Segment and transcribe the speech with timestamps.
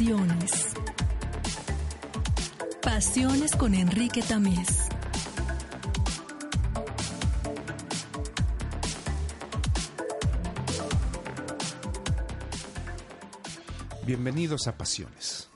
[0.00, 0.74] Pasiones.
[2.80, 4.88] Pasiones con Enrique Tamés.
[14.06, 15.50] Bienvenidos a Pasiones.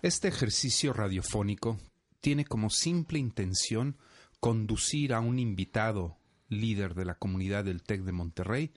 [0.00, 1.76] Este ejercicio radiofónico
[2.20, 3.96] tiene como simple intención
[4.38, 6.16] conducir a un invitado
[6.48, 8.72] líder de la comunidad del TEC de Monterrey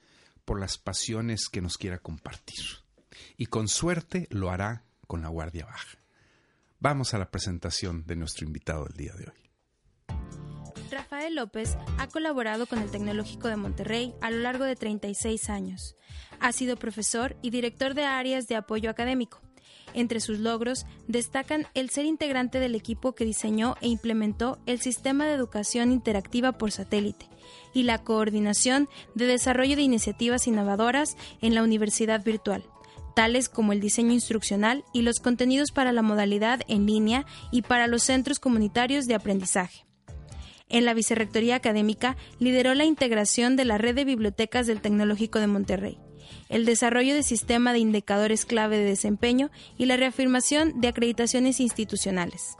[0.46, 2.89] por las pasiones que nos quiera compartir.
[3.38, 5.98] Y con suerte lo hará con la Guardia Baja.
[6.80, 9.50] Vamos a la presentación de nuestro invitado del día de hoy.
[10.92, 15.96] Rafael López ha colaborado con el Tecnológico de Monterrey a lo largo de 36 años.
[16.40, 19.42] Ha sido profesor y director de áreas de apoyo académico.
[19.94, 25.26] Entre sus logros destacan el ser integrante del equipo que diseñó e implementó el sistema
[25.26, 27.28] de educación interactiva por satélite
[27.74, 32.64] y la coordinación de desarrollo de iniciativas innovadoras en la universidad virtual,
[33.20, 37.86] tales como el diseño instruccional y los contenidos para la modalidad en línea y para
[37.86, 39.86] los centros comunitarios de aprendizaje.
[40.70, 45.48] En la Vicerrectoría Académica lideró la integración de la red de bibliotecas del Tecnológico de
[45.48, 45.98] Monterrey,
[46.48, 52.56] el desarrollo de sistema de indicadores clave de desempeño y la reafirmación de acreditaciones institucionales.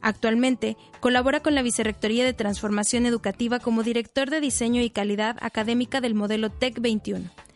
[0.00, 6.00] Actualmente colabora con la Vicerrectoría de Transformación Educativa como director de diseño y calidad académica
[6.00, 7.47] del modelo TEC 21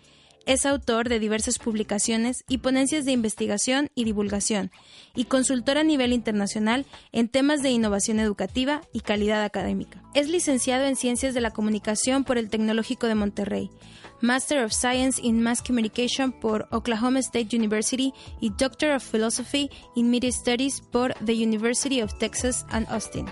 [0.46, 4.70] es autor de diversas publicaciones y ponencias de investigación y divulgación,
[5.14, 10.02] y consultor a nivel internacional en temas de innovación educativa y calidad académica.
[10.14, 13.70] Es licenciado en Ciencias de la Comunicación por el Tecnológico de Monterrey,
[14.20, 20.10] Master of Science in Mass Communication por Oklahoma State University y Doctor of Philosophy in
[20.10, 23.26] Media Studies por the University of Texas at Austin.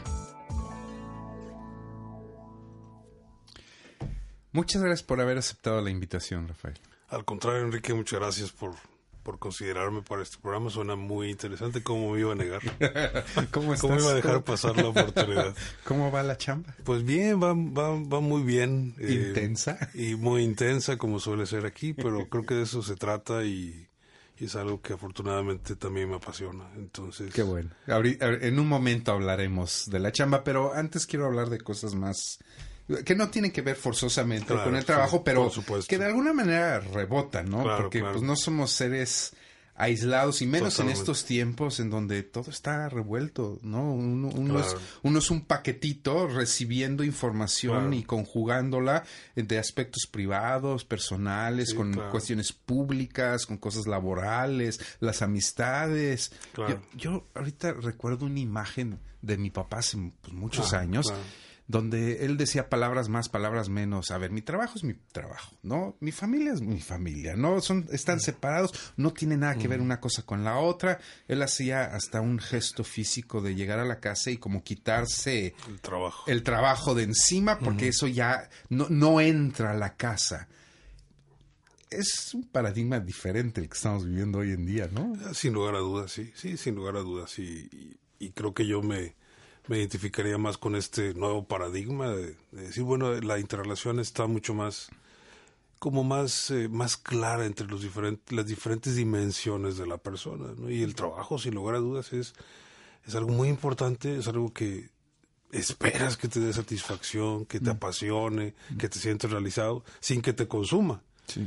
[4.52, 6.74] Muchas gracias por haber aceptado la invitación, Rafael.
[7.10, 8.72] Al contrario, Enrique, muchas gracias por,
[9.22, 10.70] por considerarme para este programa.
[10.70, 11.82] Suena muy interesante.
[11.82, 12.60] ¿Cómo me iba a negar?
[13.50, 13.80] ¿Cómo estás?
[13.80, 15.54] ¿Cómo iba a dejar pasar la oportunidad?
[15.84, 16.74] ¿Cómo va la chamba?
[16.84, 18.94] Pues bien, va, va, va muy bien.
[18.98, 19.90] eh, ¿Intensa?
[19.94, 23.88] y muy intensa, como suele ser aquí, pero creo que de eso se trata y,
[24.38, 26.70] y es algo que afortunadamente también me apasiona.
[26.76, 27.70] Entonces, Qué bueno.
[27.88, 32.38] En un momento hablaremos de la chamba, pero antes quiero hablar de cosas más
[33.04, 35.50] que no tienen que ver forzosamente Claro, con el sí, trabajo, pero
[35.88, 37.62] que de alguna manera rebotan, ¿no?
[37.62, 38.14] Claro, Porque claro.
[38.14, 39.32] pues no somos seres
[39.76, 40.98] aislados y menos Totalmente.
[40.98, 43.94] en estos tiempos en donde todo está revuelto, ¿no?
[43.94, 47.94] Uno, uno es, uno es un paquetito recibiendo información Claro.
[47.94, 49.04] y conjugándola
[49.36, 52.10] de aspectos privados, personales, Sí, con claro.
[52.10, 56.32] cuestiones públicas, con cosas laborales, las amistades.
[56.56, 61.10] Yo, yo ahorita recuerdo una imagen de mi papá hace pues, muchos Ah, años.
[61.70, 64.10] Donde él decía palabras más, palabras menos.
[64.10, 65.96] A ver, mi trabajo es mi trabajo, ¿no?
[66.00, 67.60] Mi familia es mi familia, ¿no?
[67.60, 70.98] Son, están separados, no tiene nada que ver una cosa con la otra.
[71.28, 75.80] Él hacía hasta un gesto físico de llegar a la casa y como quitarse el
[75.80, 76.24] trabajo.
[76.26, 80.48] el trabajo de encima porque eso ya no, no entra a la casa.
[81.88, 85.12] Es un paradigma diferente el que estamos viviendo hoy en día, ¿no?
[85.34, 87.68] Sin lugar a dudas, sí, sí, sin lugar a dudas, sí.
[87.72, 89.14] Y, y creo que yo me,
[89.70, 94.52] me identificaría más con este nuevo paradigma de, de decir, bueno, la interrelación está mucho
[94.52, 94.90] más,
[95.78, 100.68] como más, eh, más clara entre los diferentes, las diferentes dimensiones de la persona, ¿no?
[100.68, 102.34] Y el trabajo, sin lugar a dudas, es,
[103.06, 104.90] es algo muy importante, es algo que
[105.52, 110.48] esperas que te dé satisfacción, que te apasione, que te sientes realizado, sin que te
[110.48, 111.00] consuma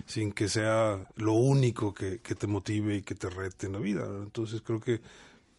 [0.06, 3.80] sin que sea lo único que, que te motive y que te rete en la
[3.80, 4.06] vida.
[4.08, 4.24] ¿no?
[4.24, 5.02] Entonces creo que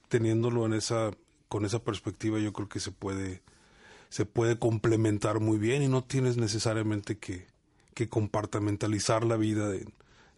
[0.09, 1.11] teniéndolo en esa,
[1.55, 3.41] con esa perspectiva, yo creo que se puede,
[4.09, 7.47] se puede complementar muy bien y no tienes necesariamente que,
[7.95, 9.87] que compartimentalizar la vida de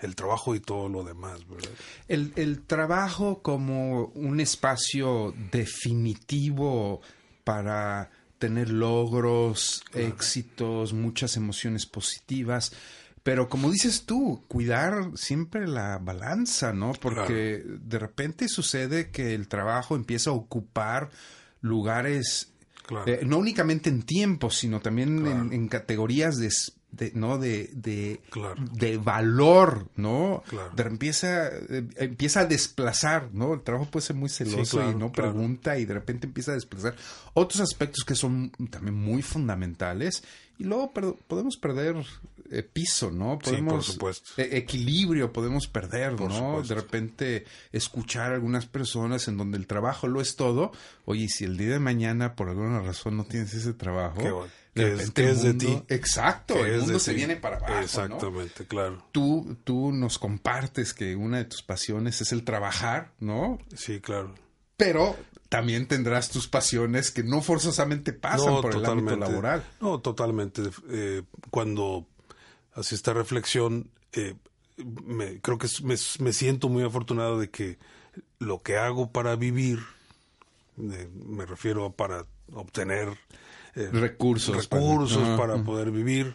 [0.00, 1.70] el trabajo y todo lo demás, ¿verdad?
[2.06, 7.00] El, el trabajo como un espacio definitivo
[7.44, 12.74] para tener logros, éxitos, muchas emociones positivas.
[13.26, 16.92] Pero como dices tú, cuidar siempre la balanza, ¿no?
[16.92, 21.10] Porque de repente sucede que el trabajo empieza a ocupar
[21.60, 22.52] lugares,
[22.86, 23.10] Claro.
[23.10, 25.40] eh, no únicamente en tiempo, sino también Claro.
[25.46, 26.50] en, en categorías de,
[26.96, 28.54] de no de de, Claro.
[28.72, 30.70] de valor no Claro.
[30.74, 34.94] de- empieza eh, empieza a desplazar no el trabajo puede ser muy celoso claro, y
[34.94, 36.94] no pregunta y de repente empieza a desplazar
[37.34, 40.22] otros aspectos que son también muy fundamentales
[40.58, 41.96] y luego per- podemos perder
[42.50, 44.30] eh, piso no Sí, podemos por supuesto.
[44.40, 46.74] eh, equilibrio podemos perder Por no supuesto.
[46.74, 50.72] de repente escuchar a algunas personas en donde el trabajo lo es todo
[51.04, 54.30] oye si el día de mañana por alguna razón no tienes ese trabajo ¿Qué
[54.82, 55.82] es- de ti?
[55.88, 57.16] exacto ¿Qué el es mundo se ti?
[57.16, 57.80] viene para abajo ¿no?
[57.80, 59.02] Exactamente, claro.
[59.12, 64.34] tú tú nos compartes que una de tus pasiones es el trabajar no Sí, claro.
[64.76, 65.16] pero
[65.48, 70.62] también tendrás tus pasiones que no forzosamente pasan por el ámbito laboral No, totalmente.
[70.90, 72.04] Eh, cuando
[72.74, 74.34] hace esta reflexión, eh,
[75.04, 77.78] me, creo que me, me siento muy afortunado de que
[78.40, 79.78] lo que hago para vivir,
[80.78, 83.16] eh, me refiero a para obtener
[83.76, 86.34] eh, recursos recursos Ajá, para poder vivir,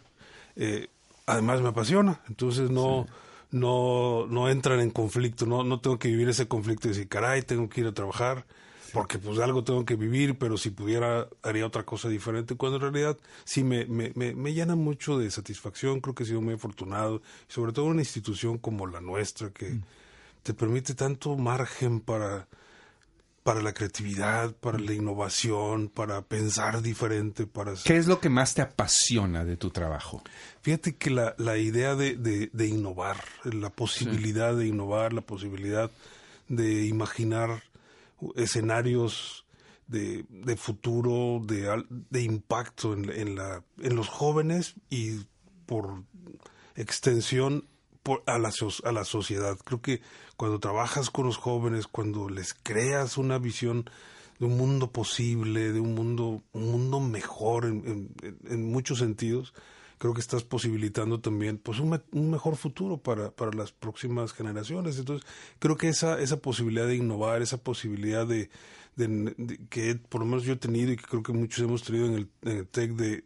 [0.55, 0.87] eh,
[1.25, 2.21] además me apasiona.
[2.29, 3.07] Entonces no,
[3.49, 7.41] no, no entran en conflicto, no, no tengo que vivir ese conflicto y decir, caray,
[7.41, 8.45] tengo que ir a trabajar,
[8.93, 12.81] porque pues algo tengo que vivir, pero si pudiera haría otra cosa diferente, cuando en
[12.81, 16.53] realidad sí me, me, me, me llena mucho de satisfacción, creo que he sido muy
[16.53, 19.79] afortunado, sobre todo una institución como la nuestra que
[20.43, 22.47] te permite tanto margen para
[23.43, 27.73] para la creatividad, para la innovación, para pensar diferente, para...
[27.83, 30.21] ¿Qué es lo que más te apasiona de tu trabajo?
[30.61, 35.89] Fíjate que la, la idea de, de, de innovar, la posibilidad de innovar, la posibilidad
[36.49, 37.63] de imaginar
[38.35, 39.45] escenarios
[39.87, 45.21] de, de futuro, de, de impacto en, en, la, en los jóvenes y
[45.65, 46.03] por
[46.75, 47.67] extensión
[48.25, 48.51] a, la,
[48.83, 49.57] a la sociedad.
[49.63, 50.01] Creo que
[50.37, 53.85] cuando trabajas con los jóvenes, cuando les creas una visión
[54.39, 59.53] de un mundo posible, de un mundo, un mundo mejor en, en- en muchos sentidos,
[59.99, 64.97] creo que estás posibilitando también pues un, un mejor futuro para, para las próximas generaciones.
[64.97, 65.27] Entonces,
[65.59, 68.49] creo que esa, esa posibilidad de innovar, esa posibilidad de,
[68.95, 71.83] de- de- que por lo menos yo he tenido y que creo que muchos hemos
[71.83, 73.23] tenido en el, en el TEC de,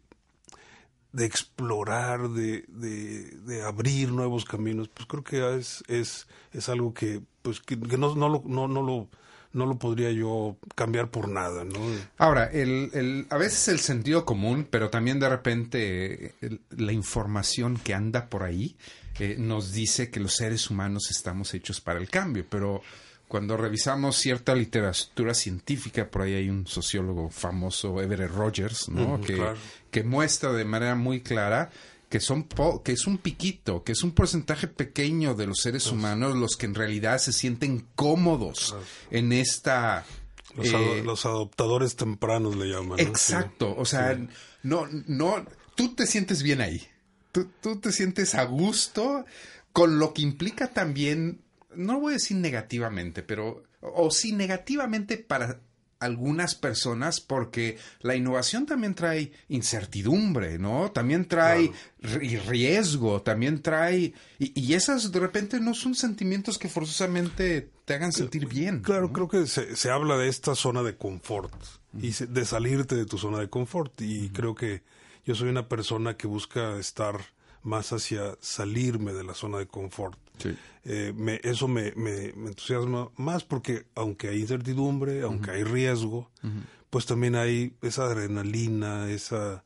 [1.16, 6.92] de explorar, de, de, de abrir nuevos caminos, pues creo que es, es, es algo
[6.92, 9.08] que, pues, que, no, no, lo, no, no, lo,
[9.54, 11.80] no lo podría yo cambiar por nada, ¿no?
[12.18, 16.34] Ahora, el, el- a veces el sentido común, pero también de repente
[16.70, 18.76] la información que anda por ahí
[19.18, 22.82] eh, nos dice que los seres humanos estamos hechos para el cambio, pero
[23.28, 29.20] cuando revisamos cierta literatura científica, por ahí hay un sociólogo famoso, Everett Rogers, ¿no?
[29.20, 29.56] Que, claro.
[29.90, 31.70] que muestra de manera muy clara
[32.08, 35.88] que son po- que es un piquito, que es un porcentaje pequeño de los seres
[35.88, 38.76] humanos los que en realidad se sienten cómodos
[39.10, 40.04] en esta
[40.54, 42.90] Los, eh, los adoptadores tempranos le llaman.
[42.90, 42.98] ¿no?
[42.98, 44.16] Exacto, o sea,
[44.62, 45.44] no, no,
[45.74, 46.86] tú te sientes bien ahí,
[47.32, 49.24] tú, tú te sientes a gusto
[49.72, 51.40] con lo que implica también,
[51.76, 55.60] no voy a decir negativamente, pero, o sí negativamente para
[55.98, 60.90] algunas personas, porque la innovación también trae incertidumbre, ¿no?
[60.92, 61.70] También trae
[62.02, 67.94] ri- riesgo, también trae, y, y esas de repente no son sentimientos que forzosamente te
[67.94, 68.80] hagan sentir bien.
[68.82, 69.12] Claro, ¿no?
[69.12, 71.52] creo que se, se habla de esta zona de confort
[72.00, 74.00] y se- de salirte de tu zona de confort.
[74.00, 74.82] Y creo que
[75.24, 77.16] yo soy una persona que busca estar
[77.62, 80.18] más hacia salirme de la zona de confort.
[80.38, 80.56] Sí.
[80.84, 86.30] Eh, me- eso me, me- me entusiasma más porque aunque hay incertidumbre, aunque hay riesgo,
[86.90, 89.64] pues también hay esa adrenalina, esa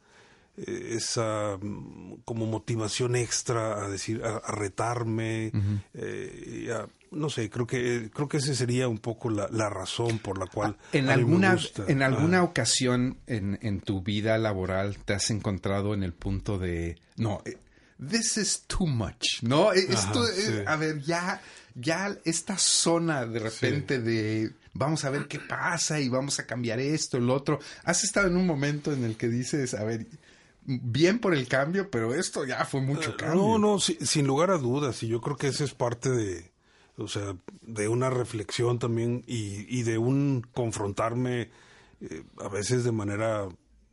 [0.57, 5.53] eh, esa mm, como motivación extra a decir a, a retarme
[5.95, 9.69] eh, y a- no sé creo que creo que ese sería un poco la, la
[9.69, 11.59] razón por la cual En a mí me alguna,
[11.89, 12.45] en alguna Ajá.
[12.45, 17.57] ocasión en, en tu vida laboral te has encontrado en el punto de no, eh,
[18.01, 19.73] this is too much, ¿no?
[19.73, 20.63] Eh, Esto, Ajá, eh, sí.
[20.67, 21.41] a ver, ya,
[21.75, 26.79] ya esta zona de repente de vamos a ver qué pasa y vamos a cambiar
[26.81, 27.59] esto, el otro.
[27.85, 30.07] Has estado en un momento en el que dices, a ver,
[30.65, 33.43] bien por el cambio, pero esto ya fue mucho cambio.
[33.43, 36.51] No, no, si- sin lugar a dudas, y yo creo que ese es parte de,
[36.97, 41.51] o sea, de una reflexión también y, y de un confrontarme
[42.01, 43.49] eh, a veces de manera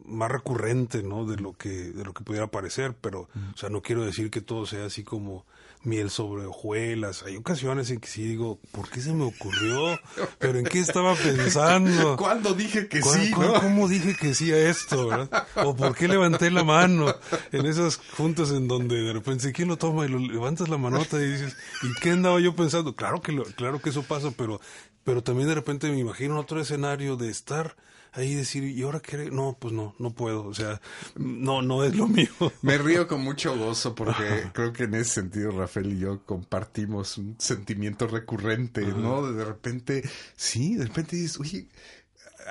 [0.07, 1.25] más recurrente, ¿no?
[1.25, 3.21] De lo que de lo que pudiera parecer, pero,
[3.53, 5.45] o sea, no quiero decir que todo sea así como
[5.83, 7.23] miel sobre hojuelas.
[7.23, 9.97] Hay ocasiones en que sí digo, ¿por qué se me ocurrió?
[10.39, 12.15] ¿Pero en qué estaba pensando?
[12.17, 13.31] ¿Cuándo dije que ¿Cuál- sí?
[13.31, 13.53] no?
[13.61, 15.07] ¿Cómo dije que sí a esto?
[15.07, 15.47] ¿verdad?
[15.63, 17.13] ¿O por qué levanté la mano?
[17.51, 20.05] En esas juntas en donde de repente, ¿quién lo toma?
[20.05, 22.95] Y lo levantas la manota y dices, ¿y qué andaba yo pensando?
[22.95, 24.59] Claro que, lo- claro que eso pasa, pero,
[25.03, 27.75] pero también de repente me imagino otro escenario de estar
[28.17, 29.29] ahí decir, ¿y ahora qué?
[29.31, 30.81] No, pues no, no puedo, o sea,
[31.15, 32.27] no, no es lo mío.
[32.61, 37.17] Me río con mucho gozo porque creo que en ese sentido Rafael y yo compartimos
[37.17, 39.31] un sentimiento recurrente, ¿no?
[39.31, 40.03] De repente,
[40.35, 41.67] sí, de repente dices, oye,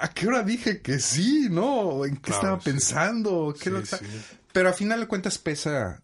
[0.01, 1.49] ¿a qué hora dije que sí?
[1.51, 2.05] ¿No?
[2.05, 2.71] ¿En qué Claro, estaba sí.
[2.71, 3.55] pensando?
[3.59, 4.05] ¿Qué Sí, lo- sí.
[4.57, 6.01] Pero a final de cuentas pesa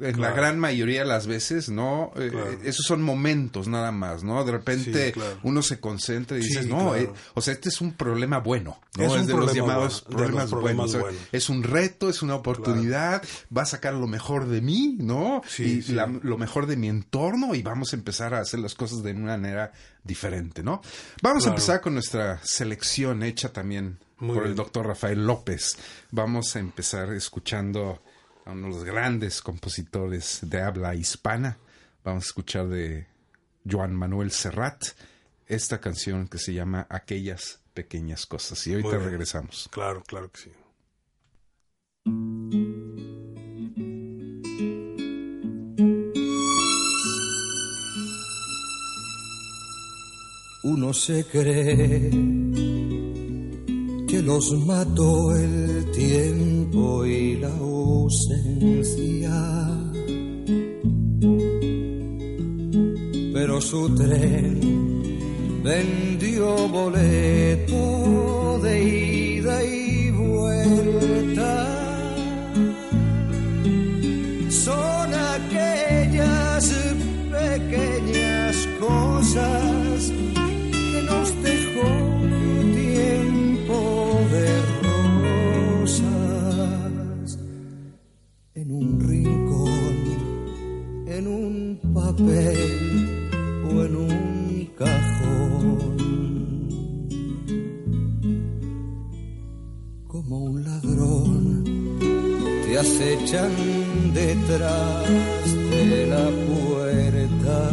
[0.00, 2.10] eh, en la gran mayoría de las veces, ¿no?
[2.16, 2.50] Eh, Claro.
[2.64, 4.42] esos son momentos nada más, ¿no?
[4.44, 5.38] De repente Sí, claro.
[5.44, 8.80] uno se concentra y Sí, dices, no, eh, o sea, este es un problema bueno,
[8.98, 9.04] ¿no?
[9.04, 10.84] Es un de los llamados bueno, de los problemas, buenos.
[10.86, 11.20] O sea, buenos.
[11.30, 13.22] Es un reto, es una oportunidad,
[13.56, 15.42] va a sacar lo mejor de mí, ¿no?
[15.46, 18.74] Sí, y la- lo mejor de mi entorno y vamos a empezar a hacer las
[18.74, 19.70] cosas de una manera
[20.02, 20.82] diferente, ¿no?
[21.22, 25.76] Vamos a empezar con nuestra selección hecha también Muy por el doctor Rafael López.
[26.10, 28.00] Vamos a empezar escuchando
[28.46, 31.58] a uno de los grandes compositores de habla hispana.
[32.02, 33.06] Vamos a escuchar de
[33.70, 34.82] Joan Manuel Serrat
[35.46, 38.66] esta canción que se llama Aquellas pequeñas cosas.
[38.66, 39.68] Y ahorita regresamos.
[39.70, 40.52] Claro, claro que sí.
[50.62, 52.43] Uno se cree
[54.14, 59.32] que los mató el tiempo y la ausencia.
[63.32, 65.02] Pero su tren
[65.64, 71.66] vendió boleto de ida y vuelta.
[74.48, 76.72] Son aquellas
[77.32, 80.12] pequeñas cosas
[80.92, 82.13] que nos dejó
[83.64, 84.44] tiempo de
[88.54, 89.96] en un rincón,
[91.06, 93.28] en un papel
[93.66, 95.96] o en un cajón.
[100.06, 101.64] Como un ladrón
[102.64, 103.50] te acechan
[104.14, 105.04] detrás
[105.70, 107.70] de la puerta.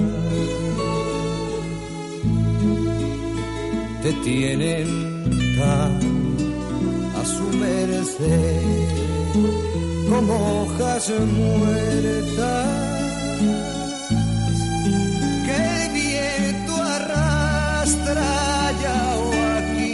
[4.03, 5.11] Te tienen
[5.63, 8.89] a su merced
[10.10, 12.68] como hojas muertas
[15.46, 18.25] que el viento arrastra
[18.70, 19.27] allá o
[19.60, 19.94] aquí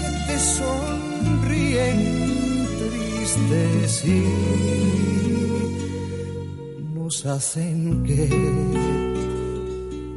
[0.00, 1.98] que te sonríen
[2.80, 4.08] tristes y
[6.94, 8.22] nos hacen que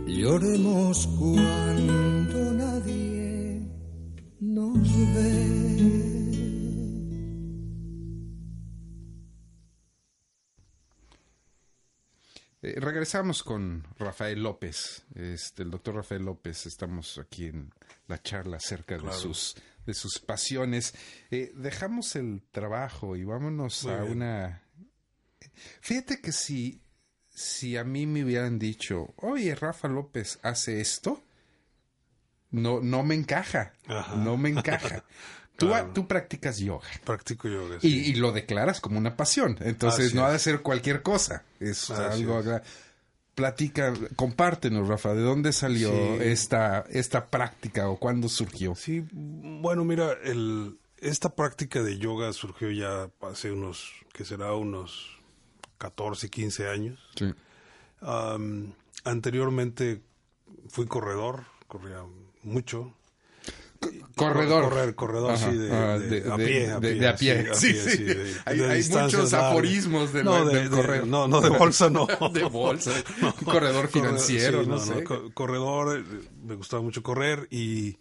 [0.07, 2.14] lloremos cuando
[13.05, 16.65] regresamos con Rafael López, este, el doctor Rafael López.
[16.65, 17.71] Estamos aquí en
[18.07, 20.95] la charla acerca de sus de sus pasiones.
[21.29, 24.11] Eh, dejamos el trabajo y vámonos Muy a bien.
[24.13, 24.63] una.
[25.81, 26.81] Fíjate que si
[27.29, 31.21] si a mí me hubieran dicho, oye, Rafa López hace esto,
[32.49, 34.15] no no me encaja, Ajá.
[34.15, 35.03] no me encaja.
[35.57, 35.91] Tú, Claro.
[35.93, 36.85] tú practicas yoga.
[37.05, 37.77] Practico yoga.
[37.77, 38.11] Y, sí.
[38.11, 39.57] y lo declaras como una pasión.
[39.61, 41.45] Entonces Así no ha de ser cualquier cosa.
[41.61, 42.39] Es Así algo.
[42.41, 42.61] es.
[43.35, 46.17] Platica, compártenos, Rafa, ¿de dónde salió Sí.
[46.21, 48.75] esta, esta práctica o cuándo surgió?
[48.75, 55.19] Sí, bueno, mira, el, esta práctica de yoga surgió ya hace unos, que será unos
[55.77, 56.99] 14, 15 años.
[57.17, 57.33] Sí.
[59.03, 60.01] Anteriormente
[60.69, 62.03] fui corredor, corría
[62.43, 62.93] mucho.
[64.15, 64.63] Corredor.
[64.69, 65.67] Correr, corredor, Ajá, sí, de,
[65.99, 66.71] de- de- a pie.
[66.71, 68.05] a de- pie, de a pie, sí, sí.
[68.45, 69.33] Hay- muchos largas.
[69.33, 71.05] aforismos del- no, del correr.
[71.07, 72.07] no, no, de bolsa no.
[72.33, 72.91] De bolsa,
[73.45, 75.03] corredor financiero, sí, no sé.
[75.03, 76.03] co- corredor, eh,
[76.43, 77.97] me gustaba mucho correr y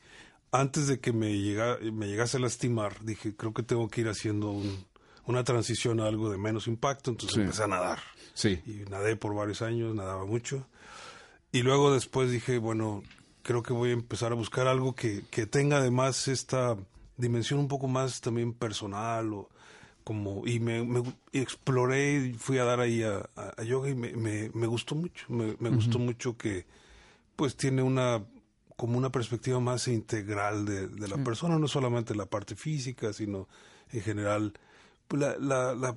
[0.52, 4.08] antes de que me, llega, me llegase a lastimar, dije, creo que tengo que ir
[4.08, 4.84] haciendo un-
[5.26, 7.98] una transición a algo de menos impacto, entonces empecé a nadar.
[8.34, 8.60] Sí.
[8.66, 10.66] Y nadé por varios años, nadaba mucho.
[11.50, 13.02] Y luego después dije, bueno,
[13.44, 16.76] creo que voy a empezar a buscar algo que, que tenga además esta
[17.16, 19.48] dimensión un poco más también personal o
[20.02, 23.88] como y me, me- y exploré y fui a dar ahí a, a- a yoga
[23.90, 26.66] y me, me- me gustó mucho me, gustó mucho que
[27.36, 28.24] pues tiene una
[28.76, 33.46] como una perspectiva más integral de, de la persona no solamente la parte física sino
[33.92, 34.52] en general
[35.06, 35.96] pues, la, la- la-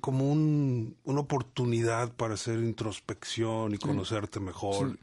[0.00, 4.98] como un, una oportunidad para hacer introspección y conocerte mejor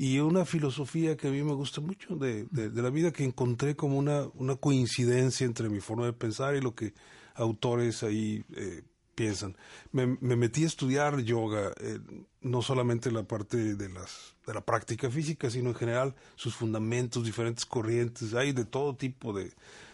[0.00, 3.24] y una filosofía que a mí me gusta mucho de, de- de la vida que
[3.24, 6.94] encontré como una, una coincidencia entre mi forma de pensar y lo que
[7.34, 8.82] autores ahí eh,
[9.16, 9.56] piensan.
[9.90, 11.98] Me, me metí a estudiar yoga, eh,
[12.42, 17.24] no solamente la parte de, las, de la práctica física, sino en general sus fundamentos,
[17.24, 19.50] diferentes corrientes, hay de todo tipo de,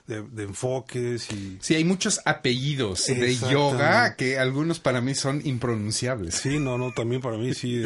[0.07, 1.57] de, enfoques y...
[1.63, 6.35] Sí, hay muchos apellidos de yoga que algunos para mí son impronunciables.
[6.35, 7.83] Sí, no, no, también para mí sí.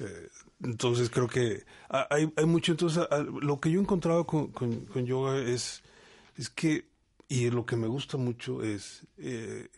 [0.00, 0.28] Eh,
[0.62, 3.06] entonces creo que hay, hay mucho, entonces
[3.40, 5.82] lo que yo he encontrado con, con, yoga es,
[6.36, 6.88] es que,
[7.28, 9.68] y lo que me gusta mucho es, eh,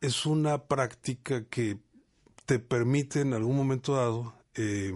[0.00, 1.78] es una práctica que
[2.46, 4.94] te permite en algún momento dado eh,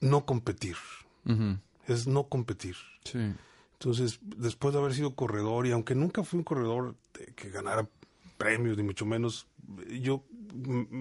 [0.00, 0.76] no competir.
[1.88, 2.76] Es no competir.
[3.04, 3.18] Sí.
[3.72, 6.94] Entonces, después de haber sido corredor, y aunque nunca fui un corredor
[7.34, 7.88] que ganara
[8.38, 9.46] premios, ni mucho menos,
[10.00, 10.24] yo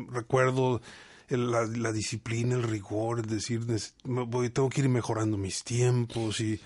[0.10, 0.82] recuerdo
[1.30, 3.62] la, disciplina, el rigor, es decir,
[4.04, 6.60] voy, tengo que ir mejorando mis tiempos y,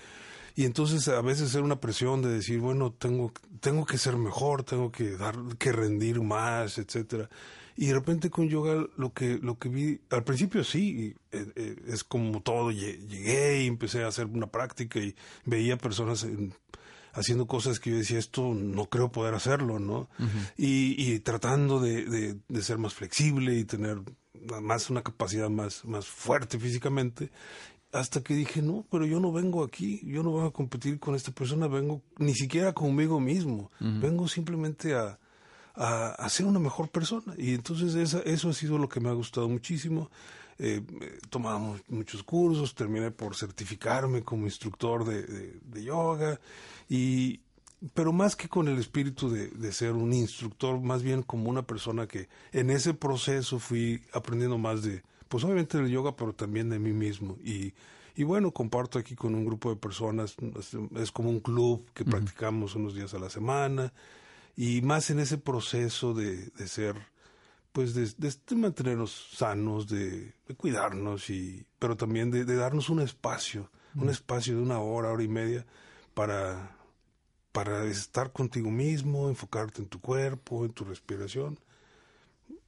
[0.56, 4.62] y entonces a veces era una presión de decir, bueno, tengo, tengo que ser mejor,
[4.62, 7.28] tengo que dar, que rendir más, etcétera.
[7.76, 11.76] Y de repente con yoga lo que, lo que vi, al principio sí, eh, eh,
[11.86, 15.14] es como todo, llegué y empecé a hacer una práctica y
[15.46, 16.26] veía personas
[17.12, 20.08] haciendo cosas que yo decía, esto no creo poder hacerlo, ¿no?
[20.56, 24.00] y, tratando de, de, ser más flexible y tener
[24.62, 27.30] más una capacidad más, más fuerte físicamente
[27.92, 31.14] hasta que dije, no, pero yo no vengo aquí, yo no vengo a competir con
[31.14, 35.18] esta persona, vengo ni siquiera conmigo mismo, vengo simplemente a,
[35.74, 37.34] a, ser una mejor persona.
[37.36, 37.94] Y entonces
[38.24, 40.10] eso ha sido lo que me ha gustado muchísimo.
[40.58, 40.82] Eh,
[41.30, 46.38] tomamos muchos cursos, terminé por certificarme como instructor de, de, yoga,
[46.88, 47.40] y,
[47.94, 51.62] pero más que con el espíritu de, de, ser un instructor, más bien como una
[51.62, 56.68] persona que en ese proceso fui aprendiendo más de, pues obviamente del yoga, pero también
[56.68, 57.36] de mí mismo.
[57.42, 57.72] Y,
[58.14, 60.36] y bueno, comparto aquí con un grupo de personas,
[60.96, 63.92] es, como un club que practicamos unos días a la semana.
[64.56, 66.96] Y más en ese proceso de, de ser,
[67.72, 74.10] pues de, de, mantenernos sanos, de, cuidarnos, y, pero también de, darnos un espacio, un
[74.10, 75.64] espacio de una hora, hora y media
[76.12, 76.76] para,
[77.52, 81.58] para estar contigo mismo, enfocarte en tu cuerpo, en tu respiración,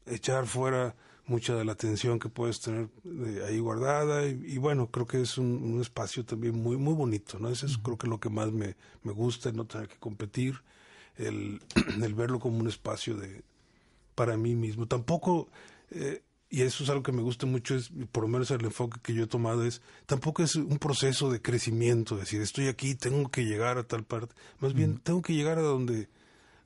[0.06, 0.94] echar fuera
[1.26, 4.26] mucha de la atención que puedes tener eh, ahí guardada.
[4.26, 7.96] Y, bueno creo que es un, espacio también muy muy bonito no eso es creo
[7.96, 10.62] que lo que más me, me gusta no tener que competir
[11.16, 11.60] el,
[12.02, 13.42] el verlo como un espacio de
[14.14, 14.86] para mí mismo.
[14.86, 15.48] Tampoco,
[15.90, 19.00] eh, y eso es algo que me gusta mucho, es por lo menos el enfoque
[19.02, 23.30] que yo he tomado es, tampoco es un proceso de crecimiento, decir, estoy aquí, tengo
[23.30, 26.10] que llegar a tal parte, más bien tengo que llegar a donde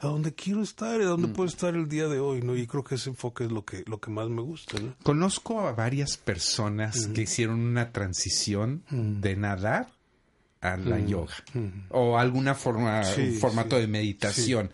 [0.01, 2.55] a donde quiero estar, a donde puedo estar el día de hoy, ¿no?
[2.57, 4.95] Y creo que ese enfoque es lo que, lo que más me gusta, ¿no?
[5.05, 9.89] Conozco a varias personas que hicieron una transición de nadar
[10.61, 11.69] a la mm, yoga mm.
[11.91, 14.71] o alguna forma, un formato de meditación.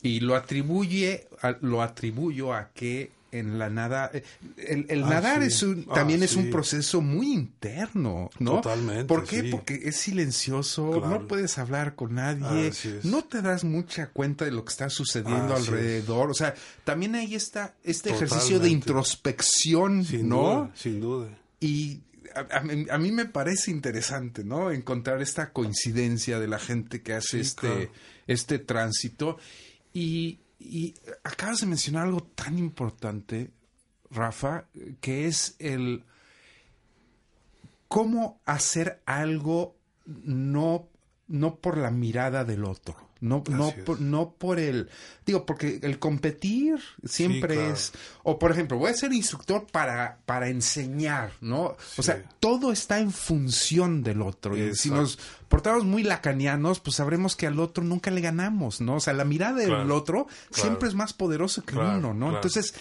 [0.00, 1.28] Y lo atribuye,
[1.60, 4.22] lo atribuyo a que en la nada, eh,
[4.56, 8.56] el, el ah, nadar es un, también ah, es un proceso muy interno, ¿no?
[8.56, 9.06] Totalmente.
[9.06, 9.44] ¿Por qué?
[9.44, 12.70] Porque es silencioso, no puedes hablar con nadie,
[13.04, 17.34] no te das mucha cuenta de lo que está sucediendo alrededor, o sea, también hay
[17.34, 20.70] esta, este ejercicio de introspección, ¿no?
[20.74, 21.28] sin duda.
[21.58, 22.00] Y
[22.34, 24.70] a, mí me parece interesante, ¿no?
[24.70, 27.90] Encontrar esta coincidencia de la gente que hace este,
[28.26, 29.38] este tránsito.
[29.92, 30.94] Y, y
[31.24, 33.50] acabas de mencionar algo tan importante,
[34.10, 34.66] Rafa,
[35.00, 36.04] que es el
[37.88, 40.88] cómo hacer algo no,
[41.28, 42.96] no por la mirada del otro.
[43.22, 44.90] No, no, por, no por el,
[45.24, 47.92] digo, porque el competir siempre es,
[48.24, 51.76] o por ejemplo, voy a ser instructor para, para enseñar, ¿no?
[51.96, 54.56] O sea, todo está en función del otro.
[54.56, 58.96] Y si nos portamos muy lacanianos, pues sabremos que al otro nunca le ganamos, ¿no?
[58.96, 62.34] O sea, la mirada del otro siempre es más poderoso que uno, ¿no?
[62.34, 62.74] Entonces,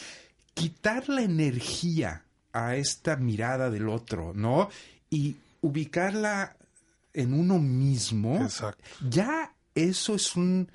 [0.56, 4.70] quitar la energía a esta mirada del otro, ¿no?
[5.12, 6.58] Y ubicarla
[7.14, 8.48] en uno mismo,
[9.08, 10.72] ya eso es un...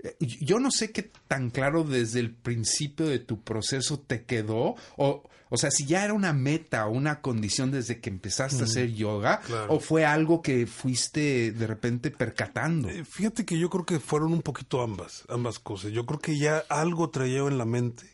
[0.00, 4.76] Eh, yo no sé qué tan claro desde el principio de tu proceso te quedó,
[4.96, 8.66] o, o sea, si ya era una meta o una condición desde que empezaste a
[8.66, 12.88] hacer yoga, o fue algo que fuiste de repente percatando.
[12.88, 15.90] Eh, fíjate que yo creo que fueron un poquito ambas, ambas cosas.
[15.90, 18.06] Yo creo que ya algo traía en la mente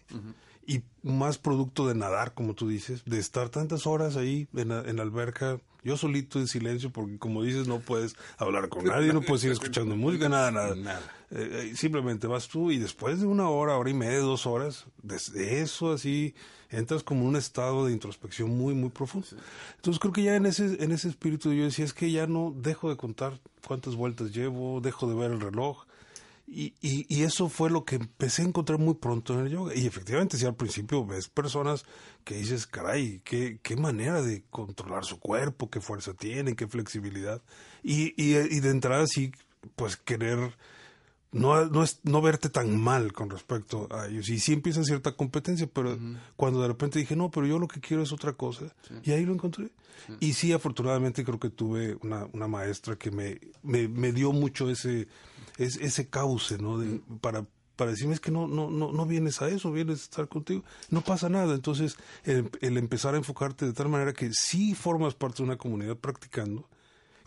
[0.67, 4.97] y más producto de nadar, como tú dices, de estar tantas horas ahí en en
[4.97, 9.21] la alberca yo solito en silencio, porque como dices, no puedes hablar con nadie, no
[9.21, 11.01] puedes ir escuchando música, nada, nada.
[11.31, 14.87] Eh, eh, simplemente vas tú y después de una hora, hora y media, dos horas,
[15.03, 16.35] desde eso así,
[16.71, 19.27] entras como en un estado de introspección muy, muy profundo.
[19.77, 22.55] Entonces creo que ya en ese, en ese espíritu yo decía, es que ya no
[22.57, 25.85] dejo de contar cuántas vueltas llevo, dejo de ver el reloj
[26.47, 29.75] Y, y, y, eso fue lo que empecé a encontrar muy pronto en el yoga.
[29.75, 31.85] Y efectivamente, si al principio ves personas
[32.23, 37.43] que dices, caray, qué, qué manera de controlar su cuerpo, qué fuerza tienen, qué flexibilidad.
[37.83, 39.33] Y, y, y de entrada sí,
[39.75, 40.55] pues querer
[41.35, 44.29] no, no, es, no verte tan mal con respecto a ellos.
[44.29, 45.99] Y sí empieza cierta competencia, pero
[46.37, 49.25] cuando de repente dije, no, pero yo lo que quiero es otra cosa, y ahí
[49.25, 49.71] lo encontré.
[50.21, 54.71] Y sí, afortunadamente creo que tuve una, una maestra que me, me, me dio mucho
[54.71, 55.09] ese,
[55.59, 56.79] ese, ese cauce, ¿no?
[56.79, 60.05] De, para, para decirme es que no, no, no, no vienes a eso, vienes a
[60.05, 61.55] estar contigo, no pasa nada.
[61.55, 65.57] Entonces, el, el empezar a enfocarte de tal manera que sí formas parte de una
[65.57, 66.69] comunidad practicando,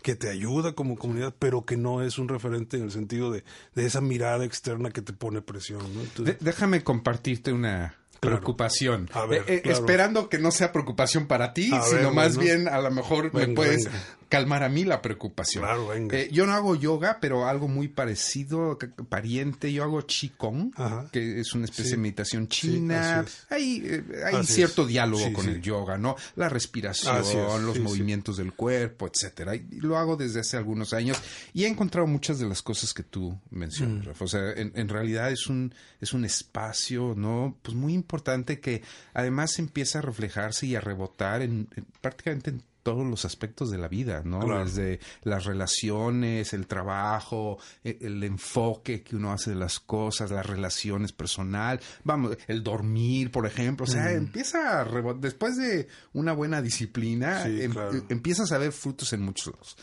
[0.02, 3.44] que te ayuda como comunidad, pero que no es un referente en el sentido de,
[3.74, 5.80] de esa mirada externa que te pone presión.
[5.94, 6.00] ¿no?
[6.02, 8.38] Entonces, De- déjame compartirte una Claro.
[8.38, 9.08] preocupación.
[9.12, 9.78] A ver, Eh, eh, claro.
[9.78, 12.40] Esperando que no sea preocupación para ti, A sino ver, más bueno.
[12.56, 13.98] bien a lo mejor me puedes venga.
[14.28, 15.64] Calmar a mí la preocupación.
[15.64, 16.16] Claro, venga.
[16.18, 19.72] Eh, yo no hago yoga, pero algo muy parecido, pariente.
[19.72, 21.08] Yo hago qigong, Ajá.
[21.10, 21.90] que es una especie Sí.
[21.92, 23.24] de meditación Sí, china.
[23.26, 23.46] es.
[23.50, 24.88] hay eh, hay cierto es.
[24.88, 25.50] diálogo Sí, con sí.
[25.52, 26.16] el yoga, ¿no?
[26.36, 27.16] La respiración,
[27.64, 27.80] los sí, sí.
[27.80, 29.54] movimientos del cuerpo, etcétera.
[29.56, 31.18] Y lo hago desde hace algunos años
[31.54, 34.08] y he encontrado muchas de las cosas que tú mencionas, Mm.
[34.08, 34.24] Rafa.
[34.24, 37.56] O sea, en, en realidad es un es un espacio, ¿no?
[37.62, 38.82] Pues muy importante que
[39.14, 43.76] además empieza a reflejarse y a rebotar en, en prácticamente en todos los aspectos de
[43.76, 44.40] la vida, ¿no?
[44.40, 44.64] Claro.
[44.64, 50.46] Desde las relaciones, el trabajo, e- el, enfoque que uno hace de las cosas, las
[50.46, 54.84] relaciones personal, vamos, el dormir, por ejemplo, o sea, empieza a
[55.20, 58.04] después de una buena disciplina, Sí, em- claro.
[58.08, 59.76] empiezas a ver frutos en muchos lados.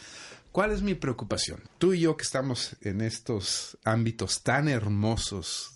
[0.51, 1.59] ¿Cuál es mi preocupación?
[1.77, 5.73] Tú y yo que estamos en estos ámbitos tan hermosos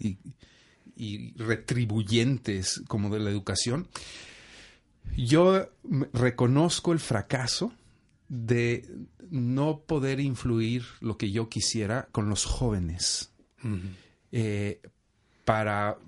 [0.00, 0.18] y,
[0.96, 3.86] y retribuyentes como de la educación,
[5.16, 5.68] yo
[6.12, 7.72] reconozco el fracaso
[8.28, 8.88] de
[9.30, 13.32] no poder influir lo que yo quisiera con los jóvenes.
[14.32, 14.80] Eh,
[15.44, 15.98] para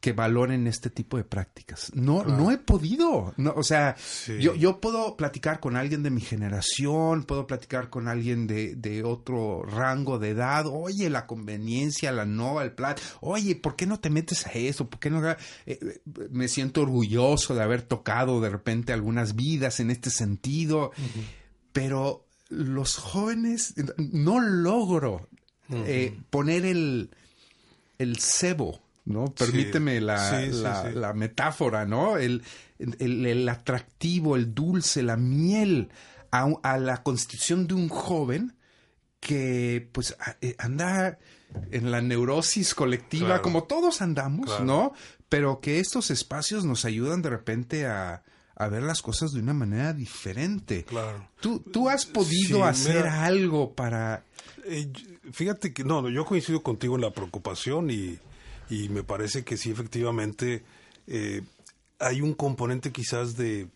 [0.00, 1.92] que valoren este tipo de prácticas.
[1.94, 3.34] No, no he podido.
[3.36, 4.38] No, o sea, Sí.
[4.40, 9.04] yo, yo puedo platicar con alguien de mi generación, puedo platicar con alguien de, de
[9.04, 10.64] otro rango de edad.
[10.66, 12.96] Oye, la conveniencia, la no, el plan.
[13.20, 14.88] Oye, ¿por qué no te metes a eso?
[14.88, 15.28] ¿Por qué no?
[15.30, 15.36] Eh,
[15.66, 20.92] eh, me siento orgulloso de haber tocado de repente algunas vidas en este sentido.
[21.72, 25.28] Pero los jóvenes, no logro
[25.70, 27.10] eh, poner el,
[27.98, 29.26] el cebo, ¿no?
[29.34, 30.94] Permíteme la, Sí, la- sí.
[30.94, 32.16] la metáfora, ¿no?
[32.16, 32.42] El,
[32.78, 35.90] el- el atractivo, el dulce, la miel
[36.32, 38.54] a, a la constitución de un joven
[39.20, 41.18] que pues a- eh, anda
[41.70, 43.42] en la neurosis colectiva, Claro.
[43.42, 44.64] como todos andamos, Claro.
[44.64, 44.92] ¿no?
[45.28, 48.22] Pero que estos espacios nos ayudan de repente a,
[48.56, 50.84] a ver las cosas de una manera diferente.
[50.84, 51.28] Claro.
[51.40, 53.24] ¿Tú, tú has podido hacer mira.
[53.24, 54.24] algo para...
[54.64, 54.92] Eh,
[55.32, 58.18] fíjate que no, yo coincido contigo en la preocupación y,
[58.70, 60.62] y me parece que sí, efectivamente,
[61.06, 61.42] eh,
[61.98, 63.68] hay un componente quizás de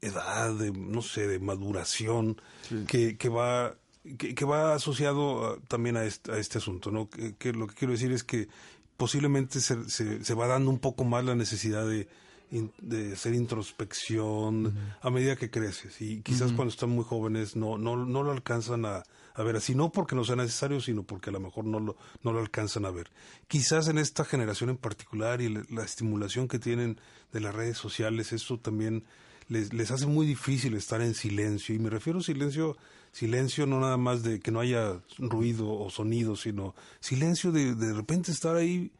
[0.00, 2.40] edad, de, no sé, de maduración
[2.88, 3.76] que, que va
[4.18, 7.08] que, que va asociado también a este, a este asunto, ¿no?
[7.08, 8.48] Que, que lo que quiero decir es que
[8.96, 12.08] posiblemente se, se, se va dando un poco más la necesidad de,
[12.80, 17.96] de hacer introspección a medida que creces y quizás cuando están muy jóvenes no, no,
[18.04, 21.32] no lo alcanzan a, a ver así, no porque no sea necesario, sino porque a
[21.32, 23.10] lo mejor no lo, no lo alcanzan a ver.
[23.48, 27.00] Quizás en esta generación en particular y la, la estimulación que tienen
[27.32, 29.04] de las redes sociales, eso también
[29.48, 31.74] les, les hace muy difícil estar en silencio.
[31.74, 32.76] Y me refiero a silencio,
[33.12, 37.92] silencio no nada más de que no haya ruido o sonido, sino silencio de de
[37.92, 38.90] repente estar ahí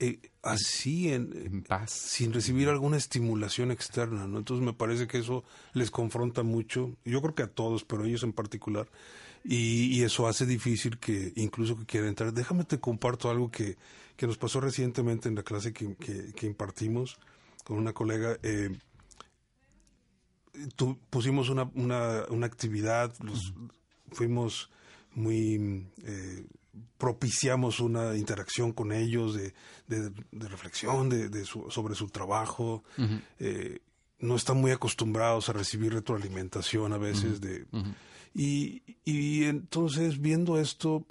[0.00, 1.90] eh, así en, En paz.
[1.92, 4.38] sin recibir alguna estimulación externa, ¿no?
[4.38, 8.24] Entonces me parece que eso les confronta mucho, yo creo que a todos, pero ellos
[8.24, 8.88] en particular,
[9.44, 12.32] y, y eso hace difícil que incluso que quieran entrar.
[12.32, 13.76] Déjame te comparto algo que,
[14.16, 17.18] que nos pasó recientemente en la clase que, que- que impartimos
[17.64, 18.38] con una colega.
[18.42, 18.70] eh,
[20.76, 23.52] tu- pusimos una, una, una actividad, los-
[24.12, 24.70] fuimos
[25.14, 25.86] muy...
[26.04, 26.44] eh,
[26.98, 29.54] propiciamos una interacción con ellos de,
[29.86, 32.82] de- de reflexión de, de su- sobre su trabajo.
[33.38, 33.78] Eh,
[34.18, 37.66] no están muy acostumbrados a recibir retroalimentación a veces de
[38.34, 41.04] y, y entonces viendo esto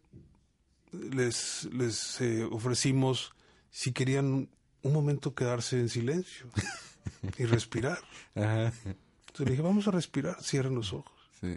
[0.91, 3.33] les les eh, ofrecimos
[3.71, 4.49] si querían
[4.83, 6.47] un momento quedarse en silencio
[7.37, 7.99] y respirar.
[8.35, 8.85] Entonces
[9.39, 11.13] le dije, vamos a respirar, cierren los ojos.
[11.41, 11.55] Sí.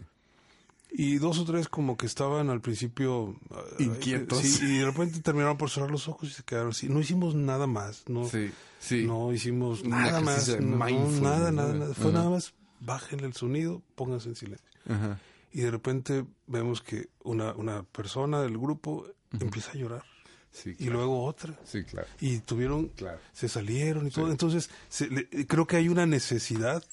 [0.98, 4.38] Y dos o tres como que estaban al principio ah, Inquietos.
[4.40, 6.88] sí, y de repente terminaron por cerrar los ojos y se quedaron así.
[6.88, 9.04] No hicimos nada más, no, Sí, sí.
[9.04, 10.76] no hicimos nada más, no,
[11.20, 11.92] nada, nada, nada.
[11.94, 12.12] Fue Ajá.
[12.18, 14.66] nada más, bájenle el sonido, pónganse en silencio.
[14.88, 15.18] Ajá.
[15.56, 19.06] Y de repente vemos que una, una persona del grupo
[19.40, 20.04] empieza a llorar.
[20.52, 21.58] Sí, Y luego otra.
[21.64, 22.06] Sí, claro.
[22.20, 23.18] Y tuvieron, Claro.
[23.32, 24.30] se salieron y todo.
[24.30, 26.84] Entonces, se- le- creo que hay una necesidad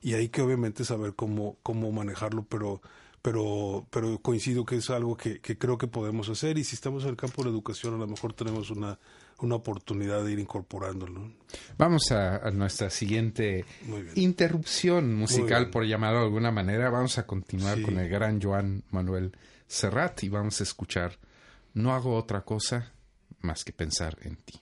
[0.00, 2.80] y hay que obviamente saber cómo, cómo manejarlo, pero,
[3.22, 7.02] pero, pero coincido que es algo que, que creo que podemos hacer y si estamos
[7.02, 8.98] en el campo de la educación a lo mejor tenemos una,
[9.42, 11.30] una oportunidad de ir incorporándolo.
[11.78, 13.64] Vamos a, a nuestra siguiente
[14.14, 16.88] interrupción musical, por llamarlo de alguna manera.
[16.90, 17.82] Vamos a continuar Sí.
[17.82, 19.32] con el gran Joan Manuel
[19.66, 21.18] Serrat y vamos a escuchar
[21.74, 22.92] No hago otra cosa
[23.40, 24.60] más que pensar en ti.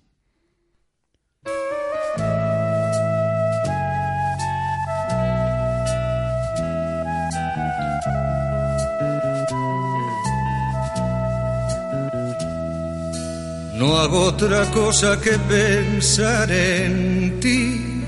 [13.81, 18.03] No hago otra cosa que pensar en ti.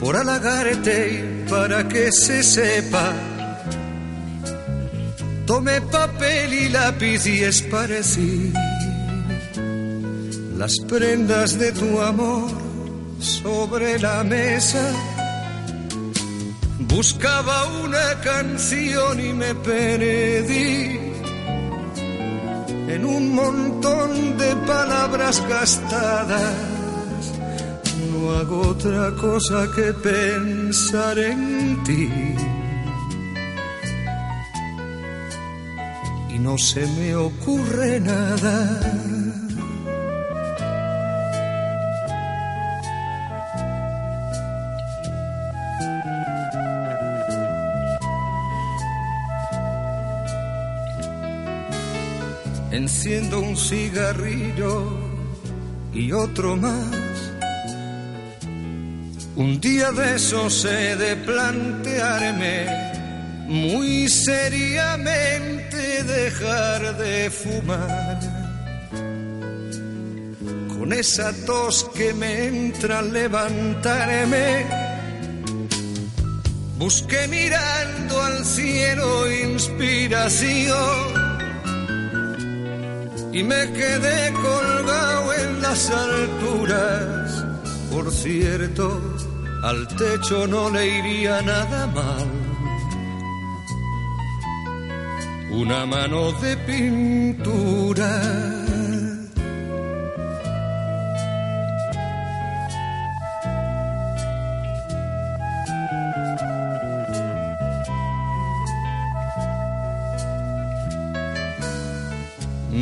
[0.00, 3.12] Por halagarte y para que se sepa.
[5.46, 8.52] Tomé papel y lápiz y esparcí
[10.56, 12.50] las prendas de tu amor
[13.20, 14.84] sobre la mesa.
[16.80, 21.07] Buscaba una canción y me perdí
[22.88, 26.54] en un montón de palabras gastadas.
[28.10, 32.08] No hago otra cosa que pensar en ti.
[36.30, 39.17] Y no se me ocurre nada.
[52.90, 54.98] Enciendo un cigarrillo
[55.92, 56.96] y otro más.
[59.36, 62.66] Un día de esos he de plantearme
[63.46, 68.20] muy seriamente dejar de fumar.
[70.78, 74.64] Con esa tos que me entra al levantarme,
[76.78, 81.17] busqué mirando al cielo inspiración
[83.38, 87.44] y me quedé colgado en las alturas.
[87.90, 89.00] Por cierto,
[89.62, 92.28] al techo no le iría nada mal.
[95.50, 98.10] Una mano de pintura.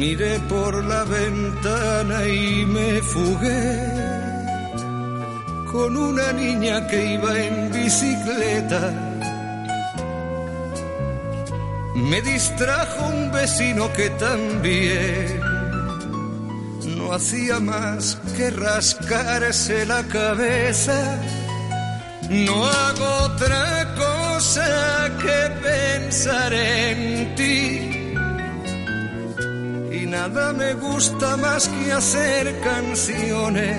[0.09, 3.77] Miré por la ventana y me fugué
[5.73, 8.83] con una niña que iba en bicicleta.
[11.97, 15.41] Me distrajo un vecino que también
[16.97, 20.99] no hacía más que rascarse la cabeza.
[22.31, 25.39] No hago otra cosa que
[25.69, 27.96] pensar en ti
[30.11, 33.79] nada me gusta más que hacer canciones.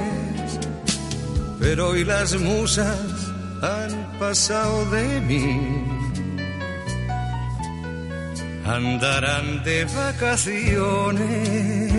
[1.60, 2.98] Pero hoy las musas
[3.62, 5.84] han pasado de mí.
[8.66, 11.97] Andarán de vacaciones.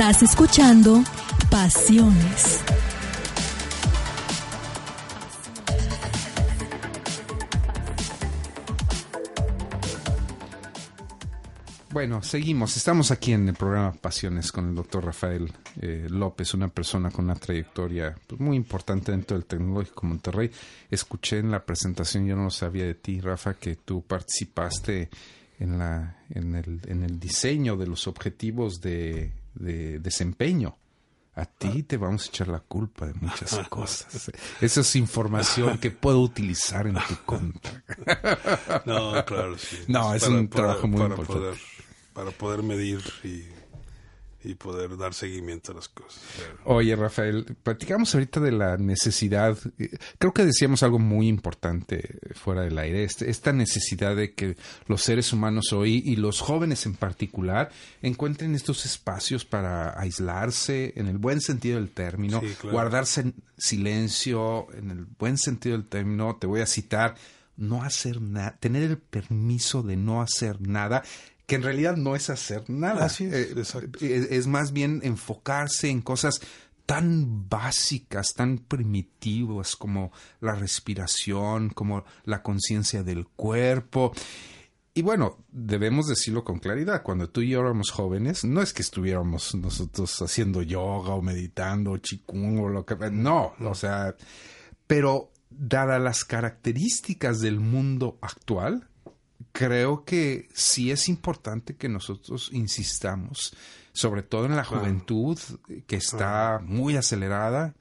[0.00, 1.02] Estás escuchando
[1.50, 2.62] Pasiones.
[11.90, 12.76] Bueno, seguimos.
[12.76, 17.24] Estamos aquí en el programa Pasiones con el doctor Rafael eh, López, una persona con
[17.24, 20.48] una trayectoria pues, muy importante dentro del Tecnológico Monterrey.
[20.88, 25.10] Escuché en la presentación, yo no lo sabía de ti, Rafa, que tú participaste
[25.58, 30.76] en, la, en, el, en el diseño de los objetivos de, de desempeño.
[31.34, 34.32] A ti te vamos a echar la culpa de muchas cosas.
[34.60, 37.84] Esa es información que puedo utilizar en tu contra.
[38.84, 39.78] No, claro, sí.
[39.86, 41.40] No, es un trabajo muy para importante.
[41.40, 41.58] Poder,
[42.12, 43.44] para poder medir y,
[44.44, 46.22] y poder dar seguimiento a las cosas.
[46.64, 52.62] Oye, Rafael, platicamos ahorita de la necesidad, eh, creo que decíamos algo muy importante fuera
[52.62, 56.94] del aire, este- esta necesidad de que los seres humanos hoy y los jóvenes en
[56.94, 57.70] particular
[58.00, 62.72] encuentren estos espacios para aislarse en el buen sentido del término, Sí, claro.
[62.72, 66.36] guardarse en silencio en el buen sentido del término.
[66.36, 67.16] Te voy a citar
[67.56, 71.02] no hacer nada, tener el permiso de no hacer nada,
[71.48, 73.06] que en realidad no es hacer nada.
[73.06, 73.54] Así es, Eh,
[74.02, 76.40] es, es más bien enfocarse en cosas
[76.84, 84.12] tan básicas, tan primitivas como la respiración, como la conciencia del cuerpo.
[84.92, 88.82] Y bueno, debemos decirlo con claridad, cuando tú y yo éramos jóvenes, no es que
[88.82, 92.94] estuviéramos nosotros haciendo yoga o meditando o chikung o lo que...
[93.10, 94.14] No, o sea,
[94.86, 98.88] pero dadas las características del mundo actual,
[99.52, 103.54] creo que sí es importante que nosotros insistamos,
[103.92, 105.38] sobre todo en la juventud,
[105.86, 107.74] que está muy acelerada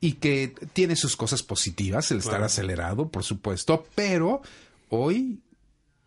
[0.00, 4.42] y que tiene sus cosas positivas, el estar acelerado, por supuesto, pero
[4.90, 5.40] hoy,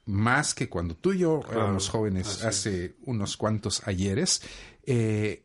[0.06, 4.42] más que cuando tú y yo éramos jóvenes hace unos cuantos ayeres,
[4.86, 5.44] eh,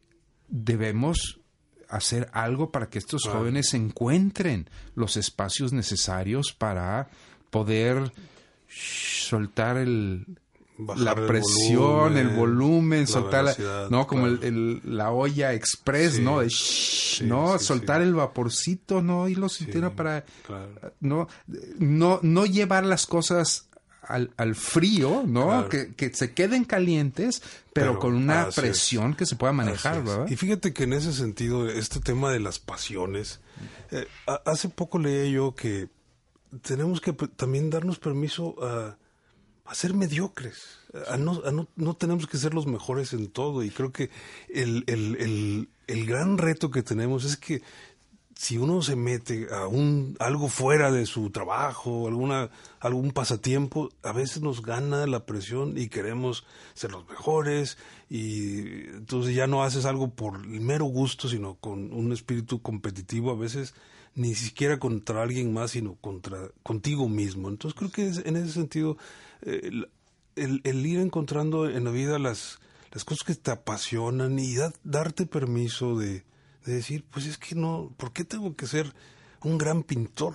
[0.49, 1.41] debemos
[1.89, 7.11] hacer algo para que estos jóvenes encuentren los espacios necesarios para
[7.51, 8.13] poder
[8.77, 10.27] soltar el
[10.79, 14.49] Bajar la el presión, el volumen, soltar la, no como el- claro.
[14.57, 16.23] el- la olla express, Sí.
[16.23, 16.41] ¿no?
[16.41, 20.71] De shh, Sí, no, sí, soltar el vaporcito, no irlo sintiendo para claro.
[21.01, 21.29] no,
[21.79, 23.69] no, no llevar las cosas
[24.03, 25.47] al, al frío, ¿no?
[25.47, 25.69] Claro.
[25.69, 27.43] Que, que se queden calientes,
[27.75, 28.55] pero, Pero con una es.
[28.57, 30.03] presión que se pueda manejar.
[30.03, 30.27] ¿verdad?
[30.29, 33.41] Y fíjate que en ese sentido, este tema de las pasiones,
[33.93, 34.07] eh,
[34.47, 35.89] hace poco leía yo que
[36.61, 38.97] tenemos que también darnos permiso a,
[39.65, 43.63] a ser mediocres, a no, a no, no tenemos que ser los mejores en todo.
[43.63, 44.11] Y creo que
[44.49, 47.63] el, el, el, el gran reto que tenemos es que
[48.43, 54.13] si uno se mete a un algo fuera de su trabajo, alguna algún pasatiempo, a
[54.13, 57.79] veces nos gana la presión y queremos ser los mejores
[58.11, 63.31] y entonces ya no haces algo por el mero gusto, sino con un espíritu competitivo
[63.31, 63.75] a veces
[64.15, 67.49] ni siquiera contra alguien más, sino contra contigo mismo.
[67.49, 68.97] Entonces creo que es- en ese sentido
[69.43, 69.89] eh, el,
[70.37, 72.59] el- el ir encontrando en la vida las
[72.93, 76.25] las cosas que te apasionan y da- darte permiso de,
[76.67, 78.93] de decir, pues es que no, ¿por qué tengo que ser
[79.43, 80.35] un gran pintor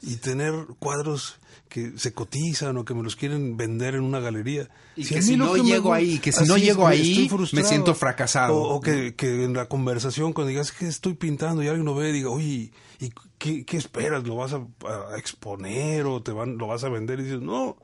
[0.00, 4.70] y tener cuadros que se cotizan o que me los quieren vender en una galería?
[4.94, 6.90] Y a que si no me llego gu- ahí, que si no Así llego me
[6.92, 7.14] ahí,
[7.52, 8.54] me siento fracasado.
[8.54, 11.96] O, o que, que en la conversación, cuando digas que estoy pintando y alguien lo
[11.96, 14.24] ve, diga, oye, ¿y qué, qué esperas?
[14.24, 14.66] ¿Lo vas a,
[15.12, 17.20] a exponer o te van, lo vas a vender?
[17.20, 17.76] Y dices, no,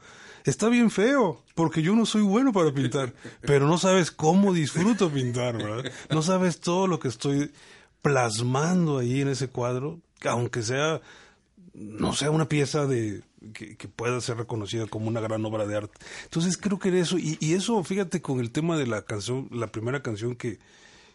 [0.44, 5.11] está bien feo, porque yo no soy bueno para pintar, pero no sabes cómo disfruto
[5.11, 5.90] pintar, ¿verdad?
[6.11, 7.53] No sabes todo lo que estoy
[8.03, 11.00] plasmando ahí en ese cuadro, aunque sea,
[11.72, 13.22] no sea una pieza de
[13.55, 15.94] que, que pueda ser reconocida como una gran obra de arte.
[16.24, 19.68] Entonces creo que eso, y, y eso, fíjate, con el tema de la canción, la
[19.68, 20.59] primera canción que,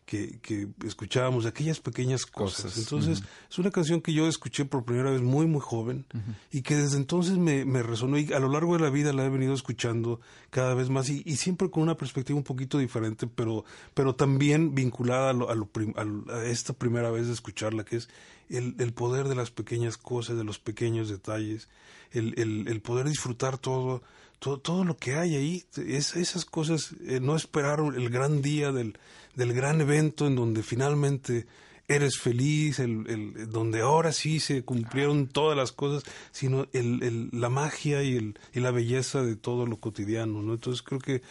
[0.10, 2.64] que, que escuchábamos, aquellas pequeñas cosas.
[2.64, 6.06] Cosas, Entonces, es una canción que yo escuché por primera vez muy, muy joven
[6.52, 9.24] y que desde entonces me, me resonó y a lo largo de la vida la
[9.24, 10.20] he venido escuchando
[10.50, 14.74] cada vez más y, y siempre con una perspectiva un poquito diferente, pero, pero también
[14.74, 18.10] vinculada a, lo, a, lo prim- a a esta primera vez de escucharla, que es
[18.50, 21.70] el, el poder de las pequeñas cosas, de los pequeños detalles,
[22.12, 24.02] el, el, el poder disfrutar todo,
[24.40, 28.72] todo, todo lo que hay ahí, es, esas cosas, eh, no esperar el gran día
[28.72, 28.98] del,
[29.36, 31.46] del gran evento en donde finalmente
[31.88, 37.30] eres feliz, el, el- donde ahora sí se cumplieron todas las cosas, sino el, el-
[37.34, 40.54] la magia y, el, y la belleza de todo lo cotidiano, ¿no?
[40.54, 41.22] Entonces creo que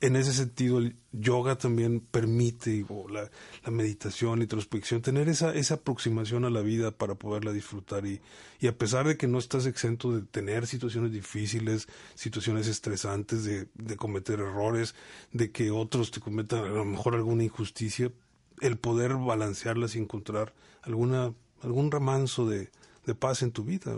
[0.00, 3.30] en ese sentido el yoga también permite, o la,
[3.64, 8.20] la meditación, introspección, tener esa, esa aproximación a la vida para poderla disfrutar y,
[8.60, 13.66] y a pesar de que no estás exento de tener situaciones difíciles, situaciones estresantes, de,
[13.74, 14.94] de cometer errores,
[15.32, 18.12] de que otros te cometan a lo mejor alguna injusticia,
[18.60, 21.32] el poder balancearlas y encontrar alguna,
[21.62, 22.70] algún remanso de,
[23.06, 23.96] de paz en tu vida,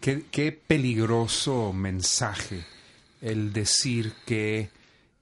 [0.00, 2.64] qué peligroso mensaje
[3.20, 4.70] el decir que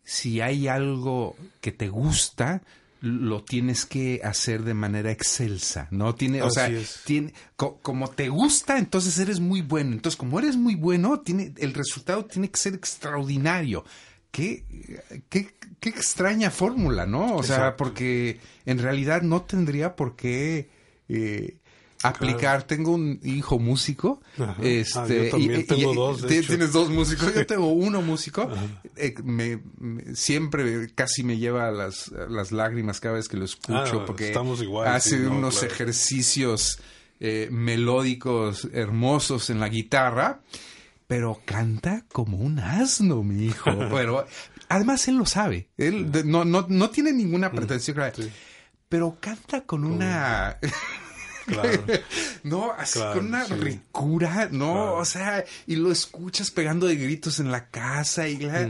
[0.07, 2.63] si hay algo que te gusta,
[3.03, 6.15] lo tienes que hacer de manera excelsa, ¿no?
[6.15, 6.69] Tiene, o sea,
[7.05, 9.93] tiene, co- como te gusta, entonces eres muy bueno.
[9.93, 13.85] Entonces, como eres muy bueno, tiene, el resultado tiene que ser extraordinario.
[14.31, 14.65] Qué,
[15.29, 17.37] qué, qué extraña fórmula, ¿no?
[17.37, 20.69] O sea, porque en realidad no tendría por qué
[21.09, 21.57] eh,
[22.09, 22.63] aplicar.
[22.65, 24.21] Tengo un hijo músico.
[24.39, 24.57] Ajá.
[24.63, 26.49] Este, Ah, yo también tengo dos, de hecho.
[26.49, 27.35] Tienes dos músicos.
[27.35, 28.49] Yo tengo uno músico.
[28.99, 33.45] Eh, me, me- siempre casi me lleva a las, las lágrimas cada vez que lo
[33.45, 35.75] escucho Ah, porque estamos igual, hace sí, no, unos claro.
[35.75, 36.79] ejercicios
[37.21, 40.41] eh, melódicos hermosos en la guitarra.
[41.07, 43.71] Pero canta como un asno, mi hijo.
[43.91, 44.27] Pero
[44.69, 45.69] además él lo sabe.
[45.77, 47.97] Él no, no, no tiene ninguna pretensión.
[48.15, 48.31] sí.
[48.89, 50.59] Pero canta con una
[51.47, 51.85] Claro.
[52.43, 53.55] no, así Claro, con una sí.
[53.55, 54.73] ricura, ¿no?
[54.73, 54.97] Claro.
[54.97, 58.69] O sea, y lo escuchas pegando de gritos en la casa y, la-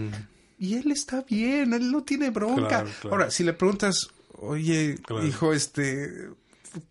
[0.58, 2.84] y él está bien, él no tiene bronca.
[3.04, 3.06] Mm.
[3.08, 4.08] Ahora, si le preguntas,
[4.38, 4.96] oye,
[5.26, 6.28] hijo, este,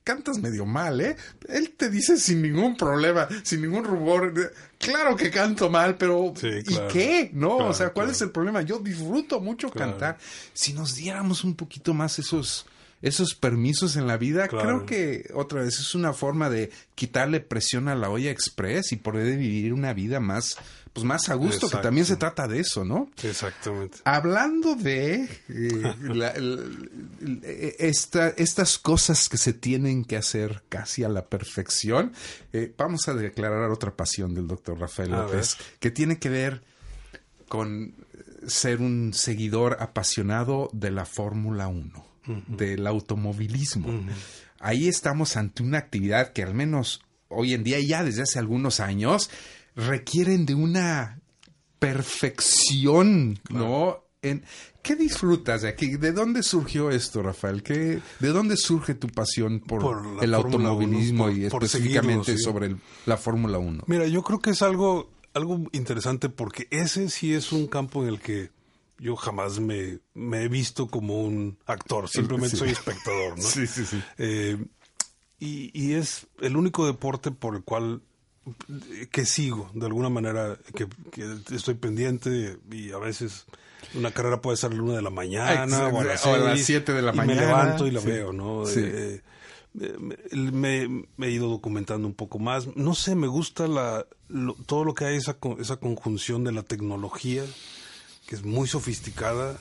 [0.03, 1.15] cantas medio mal, ¿eh?
[1.47, 4.33] Él te dice sin ningún problema, sin ningún rubor,
[4.79, 7.29] claro que canto mal, pero Sí, ¿y qué?
[7.33, 7.57] ¿No?
[7.57, 8.11] Claro, o sea, ¿cuál claro.
[8.11, 8.61] es el problema?
[8.63, 10.17] Yo disfruto mucho cantar.
[10.53, 12.65] Si nos diéramos un poquito más esos
[13.05, 14.65] esos permisos en la vida, Claro.
[14.67, 18.95] creo que otra vez es una forma de quitarle presión a la olla express y
[18.97, 20.57] poder vivir una vida más
[20.93, 23.11] pues más a gusto, que también se trata de eso, ¿no?
[23.21, 23.97] Exactamente.
[24.05, 27.41] Hablando de eh, la- el-
[27.79, 32.13] esta- estas cosas que se tienen que hacer casi a la perfección,
[32.53, 36.63] eh, vamos a declarar otra pasión del doctor Rafael A López, que tiene que ver
[37.49, 37.93] con
[38.47, 42.04] ser un seguidor apasionado de la Fórmula 1,
[42.47, 43.87] del automovilismo.
[44.59, 48.79] Ahí estamos ante una actividad que al menos hoy en día, ya desde hace algunos
[48.79, 49.29] años,
[49.75, 51.19] requieren de una
[51.79, 54.03] perfección, ¿no?
[54.21, 54.43] En,
[54.81, 55.97] ¿Qué disfrutas de aquí?
[55.97, 57.61] ¿De dónde surgió esto, Rafael?
[57.61, 62.43] ¿Qué, ¿De dónde surge tu pasión por, el automovilismo 1, y por específicamente seguirlo, sí.
[62.43, 63.83] sobre el- la Fórmula 1?
[63.87, 68.09] Mira, yo creo que es algo, algo interesante porque ese sí es un campo en
[68.09, 68.49] el que
[68.99, 72.57] yo jamás me, me he visto como un actor, simplemente Sí.
[72.57, 73.43] soy espectador, ¿no?
[73.49, 74.01] Sí, sí, sí.
[74.17, 74.57] Eh,
[75.39, 78.01] y, y es el único deporte por el cual
[78.91, 81.25] eh, que sigo, de alguna manera, que, que
[81.55, 83.45] estoy pendiente y a veces
[83.93, 86.37] una carrera puede ser a la una de la mañana o a las, o a
[86.37, 87.41] las seis, siete de la y mañana.
[87.41, 88.07] Me levanto y la Sí.
[88.07, 88.65] veo, ¿no?
[88.65, 88.79] Sí.
[88.83, 89.21] Eh,
[90.31, 92.75] me, me he ido documentando un poco más.
[92.77, 96.63] No sé, me gusta la, lo- todo lo que hay, esa, esa conjunción de la
[96.63, 97.43] tecnología,
[98.27, 99.57] que es muy sofisticada,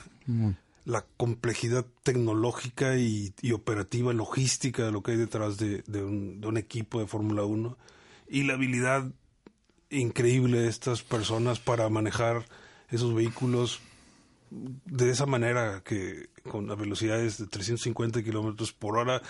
[0.85, 6.41] la complejidad tecnológica y, y operativa, logística de lo que hay detrás de, de un,
[6.41, 7.77] de un equipo de Fórmula 1
[8.27, 9.11] y la habilidad
[9.89, 12.45] increíble de estas personas para manejar
[12.89, 13.79] esos vehículos
[14.51, 19.21] de esa manera que con las velocidades de 350 kilómetros por hora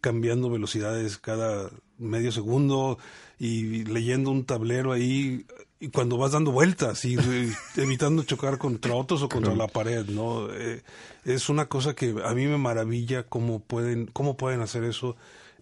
[0.00, 2.98] cambiando velocidades cada medio segundo
[3.38, 5.46] y leyendo un tablero ahí
[5.80, 7.16] y cuando vas dando vueltas y
[7.76, 10.82] evitando chocar contra otros o contra la pared no Eh,
[11.24, 15.16] es una cosa que a mí me maravilla cómo pueden cómo pueden hacer eso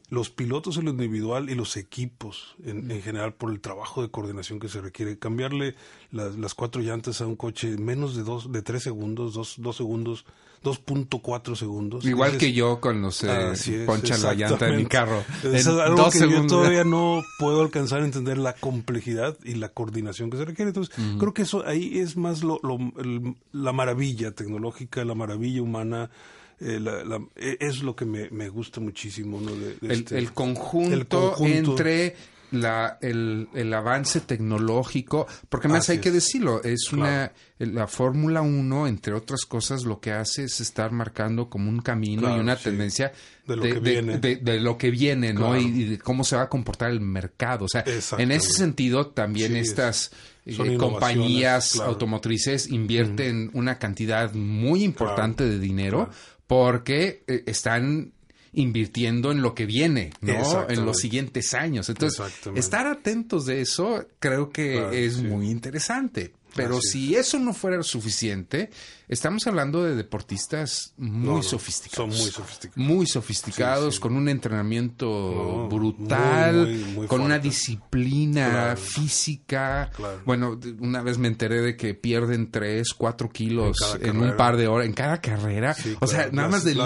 [0.08, 4.10] los pilotos en lo individual y los equipos en, en general por el trabajo de
[4.10, 5.18] coordinación que se requiere.
[5.18, 5.74] Cambiarle
[6.12, 9.56] las, las cuatro llantas a un coche en menos de dos, de tres segundos, dos,
[9.58, 10.24] dos segundos,
[10.64, 12.04] 2.4 segundos.
[12.04, 15.22] Igual que yo cuando se Así es, poncha la llanta de mi carro.
[15.44, 16.46] Es algo dos que yo segundos.
[16.58, 20.70] todavía no puedo alcanzar a entender la complejidad y la coordinación que se requiere.
[20.70, 25.62] Entonces, creo que eso ahí es más lo, lo- el- la maravilla tecnológica, la maravilla
[25.62, 26.10] humana.
[26.58, 29.42] eh, la- la- eh, es lo que me, me gusta muchísimo.
[29.42, 29.50] ¿no?
[29.54, 31.70] De- de el, este- el conjunto el conjunto.
[31.72, 32.16] entre
[32.60, 37.02] la, el, el avance tecnológico, porque más Así hay que decirlo, es Claro.
[37.02, 37.32] una,
[37.80, 42.22] la Fórmula 1, entre otras cosas, lo que hace es estar marcando como un camino
[42.22, 42.64] Claro, y una sí.
[42.64, 43.12] tendencia
[43.46, 44.18] De lo que viene.
[44.18, 45.50] de- de lo que viene, ¿no?
[45.50, 45.60] Claro.
[45.60, 47.64] Y, y de cómo se va a comportar el mercado.
[47.64, 47.84] O sea,
[48.18, 50.10] en ese sentido, también Sí, estas
[50.44, 51.90] eh, compañías claro.
[51.90, 56.12] automotrices invierten una cantidad muy importante de dinero claro.
[56.46, 58.12] porque eh, están
[58.56, 60.68] invirtiendo en lo que viene, ¿no?
[60.68, 61.88] En los siguientes años.
[61.88, 62.20] Entonces,
[62.56, 65.22] estar atentos de eso creo que Claro, es sí.
[65.22, 66.32] muy interesante.
[66.56, 68.70] Pero Así si eso no fuera suficiente,
[69.08, 72.14] estamos hablando de deportistas muy No, no, sofisticados.
[72.14, 72.76] son muy sofisticados.
[72.88, 74.00] Muy sofisticados, Sí, sí.
[74.02, 78.76] con un entrenamiento No, brutal, muy, muy, muy con una disciplina Claro.
[78.80, 79.90] física.
[79.94, 80.20] Claro.
[80.24, 84.66] Bueno, una vez me enteré de que pierden 3, 4 kilos En un par de
[84.66, 85.74] horas, en cada carrera.
[85.74, 86.78] Sí, o sea, nada La- más del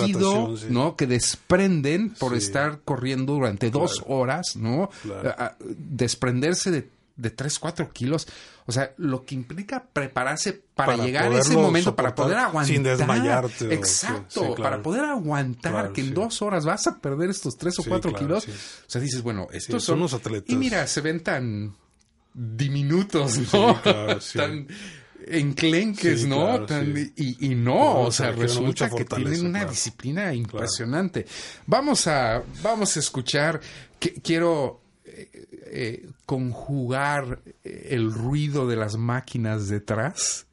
[0.00, 0.54] líquido.
[0.70, 0.96] ¿no?
[0.96, 4.90] Que desprenden por estar corriendo durante dos horas, ¿no?
[5.60, 8.26] Desprenderse de, de 3, 4 kilos.
[8.68, 12.66] O sea, lo que implica prepararse para, Para llegar a ese momento, para poder aguantar.
[12.74, 14.62] sin desmayarte Exacto, sí, sí, claro.
[14.62, 16.12] para poder aguantar Claro, que en sí.
[16.12, 18.44] dos horas vas a perder estos 3 o Sí, 4 claro, kilos.
[18.46, 20.50] O sea, dices, bueno, estos son son unos atletas.
[20.50, 21.74] Y mira, se ven tan
[22.34, 23.80] diminutos, ¿no?
[24.34, 24.68] Tan
[25.26, 26.44] enclenques, Sí, ¿no?
[26.44, 27.12] claro, Tan- sí.
[27.16, 29.70] y, y no, No, o se sea, resulta que tienen una claro.
[29.70, 31.26] disciplina impresionante.
[31.66, 33.60] Vamos a, vamos a escuchar,
[33.98, 34.80] que, quiero
[35.18, 40.46] eh, eh, conjugar el ruido de las máquinas detrás,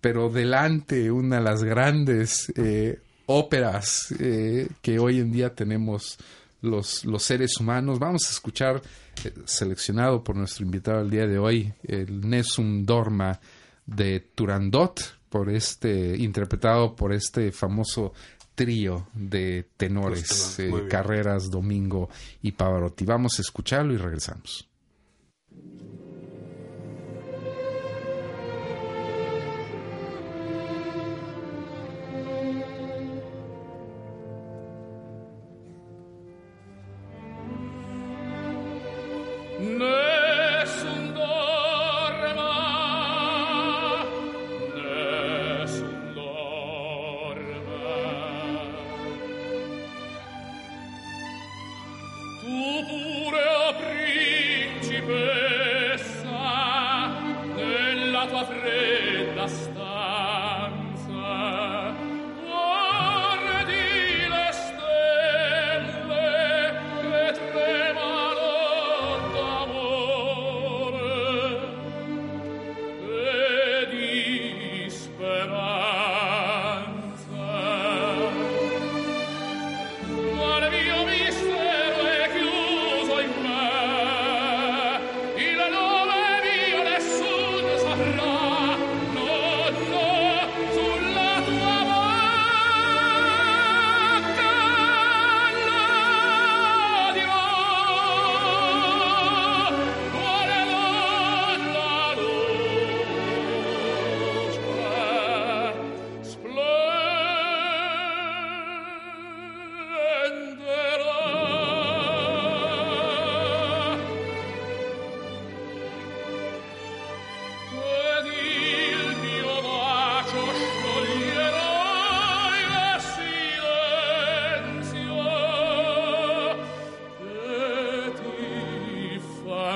[0.00, 6.18] pero delante una de las grandes eh, óperas eh, que hoy en día tenemos
[6.62, 7.98] los, los seres humanos.
[7.98, 8.80] Vamos a escuchar,
[9.24, 13.38] eh, seleccionado por nuestro invitado el día de hoy, el Nessun Dorma
[13.84, 18.12] de Turandot, por este, interpretado por este famoso
[18.58, 20.88] trío de tenores, Los tenores, eh.
[20.88, 22.10] Carreras, Domingo
[22.42, 23.04] y Pavarotti.
[23.04, 24.67] Vamos a escucharlo y regresamos.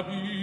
[0.08, 0.41] la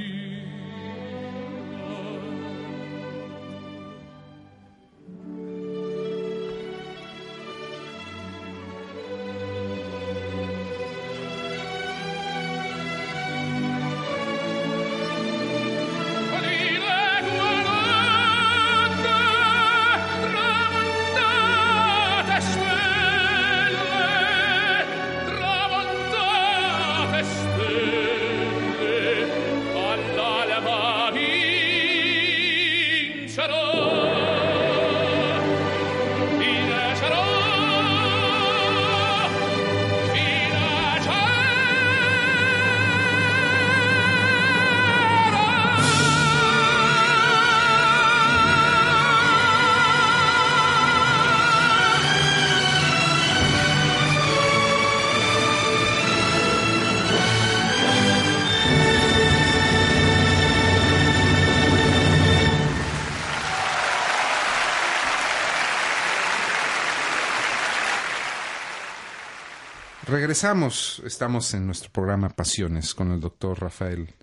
[70.30, 74.14] Regresamos, estamos en nuestro programa Pasiones con el doctor Rafael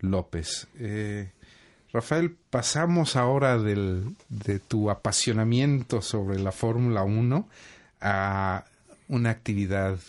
[0.00, 0.66] López.
[0.80, 1.30] Eh,
[1.92, 7.48] Rafael, pasamos ahora del, de tu apasionamiento sobre la Fórmula 1
[8.00, 8.64] a
[9.06, 10.00] una actividad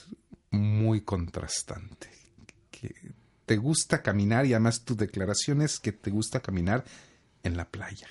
[0.49, 2.09] muy contrastante.
[3.45, 6.83] Te gusta caminar y además tu declaración es que te gusta caminar
[7.43, 8.07] en la playa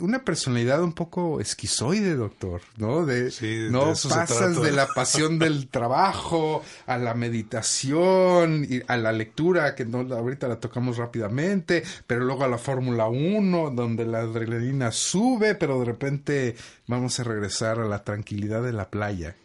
[0.00, 3.04] una personalidad un poco esquizoide, doctor, ¿no?
[3.06, 8.80] De, Sí, de no se pasas de la pasión del trabajo a la meditación y
[8.86, 13.70] a la lectura, que no ahorita la tocamos rápidamente, pero luego a la Fórmula 1,
[13.70, 18.88] donde la adrenalina sube, pero de repente vamos a regresar a la tranquilidad de la
[18.90, 19.36] playa.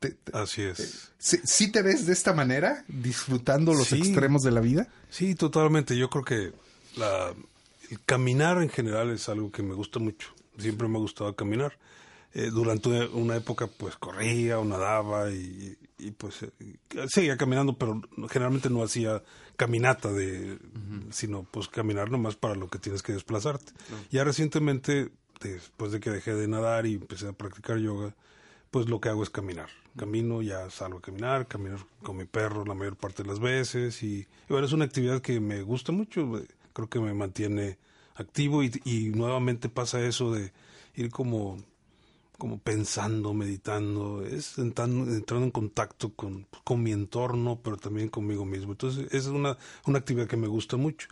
[0.00, 1.10] Te- te- Así es.
[1.18, 3.98] ¿Sí, sí te ves de esta manera, disfrutando los Sí.
[3.98, 4.86] extremos de la vida?
[5.10, 5.96] Sí, totalmente.
[5.98, 6.52] Yo creo que
[6.96, 7.32] la,
[7.90, 10.28] el caminar en general es algo que me gusta mucho.
[10.58, 11.78] Siempre me ha gustado caminar.
[12.34, 16.50] Eh, durante una, época, pues corría o nadaba y, y, pues eh,
[17.08, 19.22] seguía caminando, pero generalmente no hacía
[19.56, 20.58] caminata de,
[21.10, 23.72] sino pues caminar nomás para lo que tienes que desplazarte.
[24.10, 25.10] Ya recientemente,
[25.40, 28.14] después de que dejé de nadar y empecé a practicar yoga,
[28.70, 29.70] pues lo que hago es caminar.
[29.96, 34.02] Camino, ya salgo a caminar, caminar con mi perro la mayor parte de las veces
[34.02, 36.46] y, y bueno, es una actividad que me gusta mucho, eh,
[36.78, 37.76] creo que me mantiene
[38.14, 40.52] activo y, nuevamente pasa eso de
[40.94, 41.58] ir como,
[42.36, 48.72] como pensando, meditando, es entrando, en contacto con, con mi entorno, pero también conmigo mismo.
[48.72, 51.08] Entonces, es una, una actividad que me gusta mucho.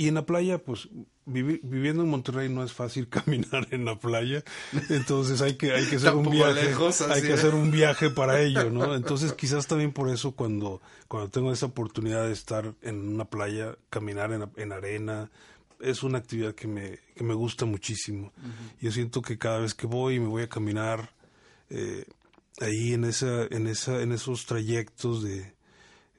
[0.00, 0.88] Y en la playa, pues
[1.26, 4.42] vivi- viviendo en Monterrey no es fácil caminar en la playa,
[4.88, 8.40] entonces hay que hay que hacer un viaje, lejos, hay que hacer un viaje para
[8.46, 8.94] ello, ¿no?
[8.94, 13.76] Entonces quizás también por eso cuando cuando tengo esa oportunidad de estar en una playa,
[13.90, 15.30] caminar en, en arena,
[15.80, 18.32] es una actividad que me que me gusta muchísimo.
[18.80, 21.12] Yo siento que cada vez que voy y me voy a caminar
[21.68, 22.04] eh,
[22.60, 25.52] ahí en esa, en esa, en esos trayectos de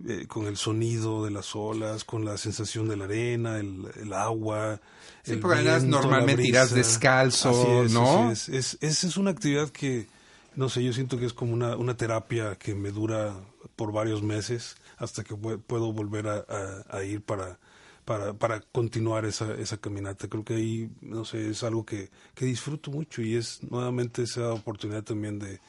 [0.07, 4.13] eh, con el sonido de las olas, con la sensación de la arena, el, el
[4.13, 4.79] agua.
[5.23, 8.31] Sí, el porque viento, normalmente irás descalzo, es, ¿no?
[8.49, 8.49] es.
[8.81, 10.07] Es- es una actividad que,
[10.55, 13.35] no sé, yo siento que es como una, una terapia que me dura
[13.75, 17.59] por varios meses hasta que pue- puedo volver a, a- a ir para,
[18.05, 20.27] para, para continuar esa, esa caminata.
[20.27, 24.51] Creo que ahí, no sé, es algo que, que disfruto mucho y es nuevamente esa
[24.53, 25.59] oportunidad también de,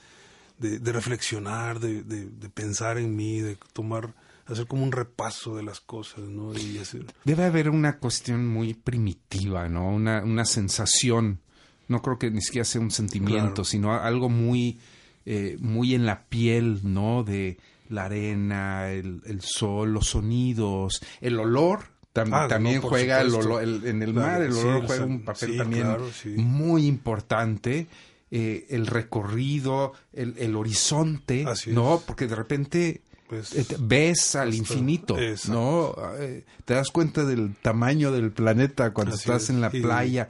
[0.58, 4.14] de, de reflexionar, de, de, de pensar en mí, de tomar,
[4.46, 6.52] hacer como un repaso de las cosas, ¿no?
[6.58, 9.88] Y hacer, Debe haber una cuestión muy primitiva, ¿no?
[9.88, 11.40] Una, una sensación.
[11.88, 13.64] No creo que ni siquiera sea un sentimiento, Claro.
[13.64, 14.78] sino algo muy,
[15.26, 17.22] eh, muy en la piel, ¿no?
[17.24, 21.84] De la arena, el, el sol, los sonidos, el olor.
[22.14, 25.22] tam- Ah, también juega el olor, el- en el Claro, mar, el olor juega un
[25.24, 26.28] papel sí, también claro, sí.
[26.36, 27.86] muy importante.
[28.34, 31.76] eh, el recorrido, el, el horizonte, Así es.
[31.76, 32.02] ¿no?
[32.06, 35.96] Porque de repente Pues, eh, ves al infinito, exacto.
[35.96, 36.16] ¿no?
[36.22, 39.50] Eh, te das cuenta del tamaño del planeta cuando Así estás es.
[39.50, 40.28] en la Y- playa.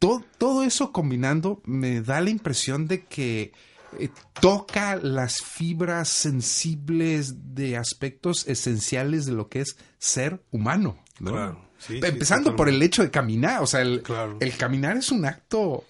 [0.00, 3.52] Todo, todo eso combinando me da la impresión de que
[4.00, 4.08] eh,
[4.40, 10.98] toca las fibras sensibles de aspectos esenciales de lo que es ser humano.
[11.20, 11.30] ¿no?
[11.32, 14.38] Claro, sí, sí, Empezando por el hecho de caminar, o sea, el, Claro.
[14.40, 15.84] el caminar es un acto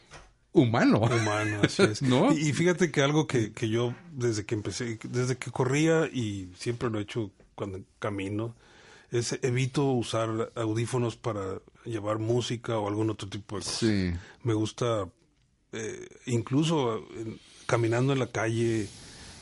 [0.53, 1.01] humano.
[1.01, 2.03] humano, así es.
[2.03, 2.33] ¿No?
[2.33, 6.53] Y, y fíjate que algo que, que yo desde que empecé, desde que corría y
[6.57, 8.55] siempre lo he hecho cuando camino,
[9.11, 13.79] es evito usar audífonos para llevar música o algún otro tipo de cosas.
[13.79, 14.13] Sí.
[14.43, 15.09] Me gusta,
[15.73, 17.37] eh, incluso eh,
[17.67, 18.89] caminando en la calle,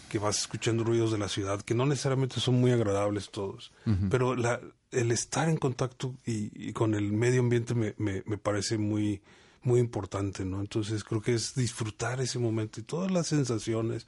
[0.09, 3.73] que vas escuchando ruidos de la ciudad, que no necesariamente son muy agradables todos,
[4.11, 8.39] pero la, el estar en contacto y, y con el medio ambiente me, me, me
[8.39, 9.21] parece muy,
[9.69, 10.61] muy importante, ¿no?
[10.61, 14.07] Entonces creo que es disfrutar ese momento y todas las sensaciones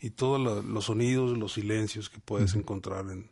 [0.00, 3.28] y todos los sonidos, los silencios que puedes encontrar en,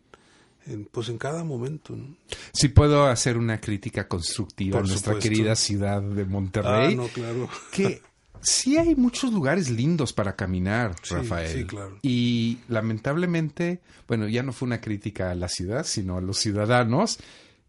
[0.67, 2.15] en, pues en cada momento, ¿no?
[2.53, 5.29] Si puedo hacer una crítica constructiva Por a nuestra supuesto.
[5.31, 6.93] querida ciudad de Monterrey.
[6.93, 7.49] Ah, no, claro.
[7.73, 8.01] que
[8.41, 11.59] sí hay muchos lugares lindos para caminar, Sí, Rafael.
[11.61, 11.99] sí, claro.
[12.03, 17.19] Y lamentablemente, bueno, ya no fue una crítica a la ciudad, sino a los ciudadanos.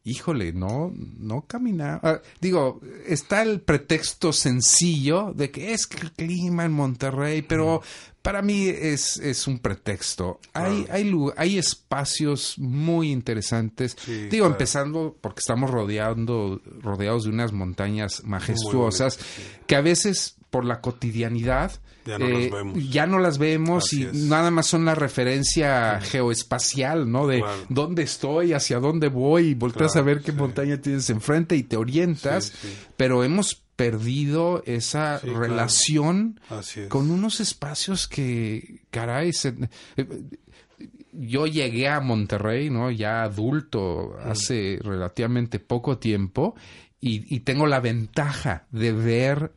[0.06, 2.02] Híjole, no, no caminar.
[2.04, 7.82] ah, digo, está el pretexto sencillo de que es que el clima en Monterrey, pero
[8.22, 10.42] para mí es, es un pretexto.
[10.52, 13.96] Hay, hay, hay espacios muy interesantes.
[13.98, 14.52] Sí, digo, claro.
[14.52, 19.44] empezando porque estamos rodeando, rodeados de unas montañas majestuosas sí.
[19.68, 22.90] que a veces por la cotidianidad Ya no las vemos.
[22.90, 24.14] ya no las vemos Así y es.
[24.14, 27.28] nada más son la referencia geoespacial, ¿no?
[27.28, 27.62] De Claro.
[27.70, 30.38] dónde estoy, hacia dónde voy, y volteas Claro, a ver qué sí.
[30.38, 35.40] montaña tienes enfrente y te orientas, Sí, pero hemos perdido esa claro.
[35.40, 36.40] relación
[36.90, 39.56] con unos espacios que, caray, se-
[39.98, 40.08] eh,
[41.12, 42.90] yo llegué a Monterrey, ¿no?
[42.92, 46.56] Ya adulto, hace relativamente poco tiempo,
[47.00, 49.52] y, y tengo la ventaja de ver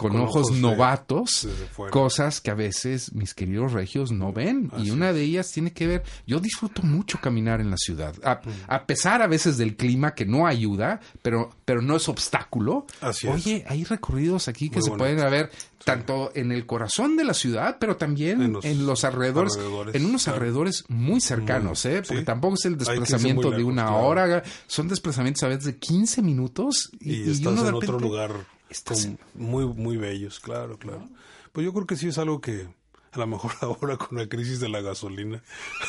[0.00, 1.46] con, Con ojos, novatos
[1.90, 4.70] cosas que a veces mis queridos regios no ven.
[4.78, 5.14] y una es.
[5.16, 9.20] de ellas tiene que ver, yo disfruto mucho caminar en la ciudad, a, a pesar
[9.20, 12.86] a veces del clima que no ayuda, pero, pero no es obstáculo.
[13.02, 13.34] Así es.
[13.34, 15.16] Oye, hay recorridos aquí que Muy se bonito.
[15.16, 15.50] pueden ver
[15.84, 20.06] tanto en el corazón de la ciudad, pero también en En los, alrededores, alrededores, en
[20.06, 20.36] unos claro.
[20.36, 22.02] alrededores muy cercanos, ¿eh?
[22.06, 22.24] Porque sí.
[22.24, 23.98] tampoco es el desplazamiento de una claro.
[24.06, 27.98] hora, son desplazamientos a veces de 15 minutos y, y, y estás uno en otro
[28.00, 28.32] lugar
[28.70, 31.08] estás con- muy muy bellos, claro, claro.
[31.52, 32.68] Pues yo creo que sí es algo que
[33.12, 35.42] a lo mejor ahora con la crisis de la gasolina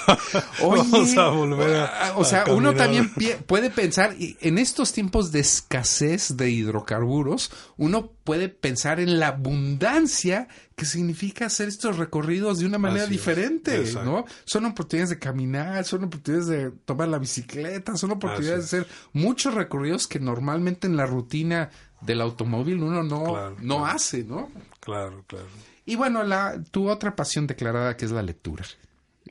[0.63, 3.11] Oye, vamos a volver a, o sea, a uno también
[3.47, 9.27] puede pensar, y en estos tiempos de escasez de hidrocarburos, uno puede pensar en la
[9.27, 13.83] abundancia que significa hacer estos recorridos de una manera Así diferente.
[14.03, 14.25] ¿no?
[14.45, 18.93] Son oportunidades de caminar, son oportunidades de tomar la bicicleta, son oportunidades Así de hacer
[19.13, 21.69] muchos recorridos que normalmente en la rutina
[22.01, 23.85] del automóvil uno no, Claro, no claro.
[23.85, 24.49] hace, ¿no?
[24.79, 25.47] Claro, claro.
[25.85, 28.65] Y bueno, la, tu otra pasión declarada que es la lectura.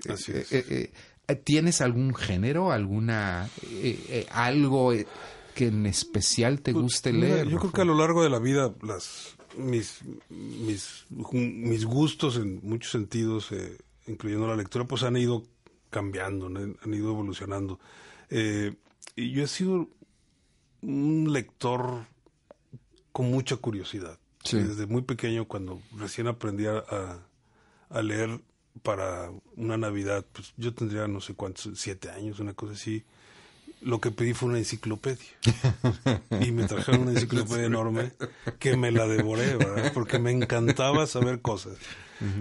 [0.08, 0.52] Así Eh, es.
[0.52, 0.92] eh,
[1.28, 4.92] eh, ¿Tienes algún género, alguna eh, algo
[5.54, 7.48] que en especial te guste Pues, Mira, leer?
[7.48, 12.60] yo creo que a lo largo de la vida las mis mis mis gustos en
[12.62, 13.50] muchos sentidos,
[14.06, 15.44] incluyendo la lectura, pues han ido
[15.90, 16.60] cambiando, ¿no?
[16.82, 17.78] han ido evolucionando.
[19.16, 19.88] Y yo he sido
[20.82, 22.06] un lector
[23.12, 24.18] con mucha curiosidad.
[24.44, 24.58] Sí.
[24.58, 27.18] Desde muy pequeño, cuando recién aprendí a,
[28.02, 28.40] leer
[28.82, 33.04] para una Navidad, pues yo tendría no sé cuántos, siete años, una cosa así.
[33.82, 35.26] lo que pedí fue una enciclopedia.
[36.40, 38.12] y me trajeron una enciclopedia enorme
[38.58, 39.92] que me la devoré, ¿verdad?
[39.92, 41.76] Porque me encantaba saber cosas.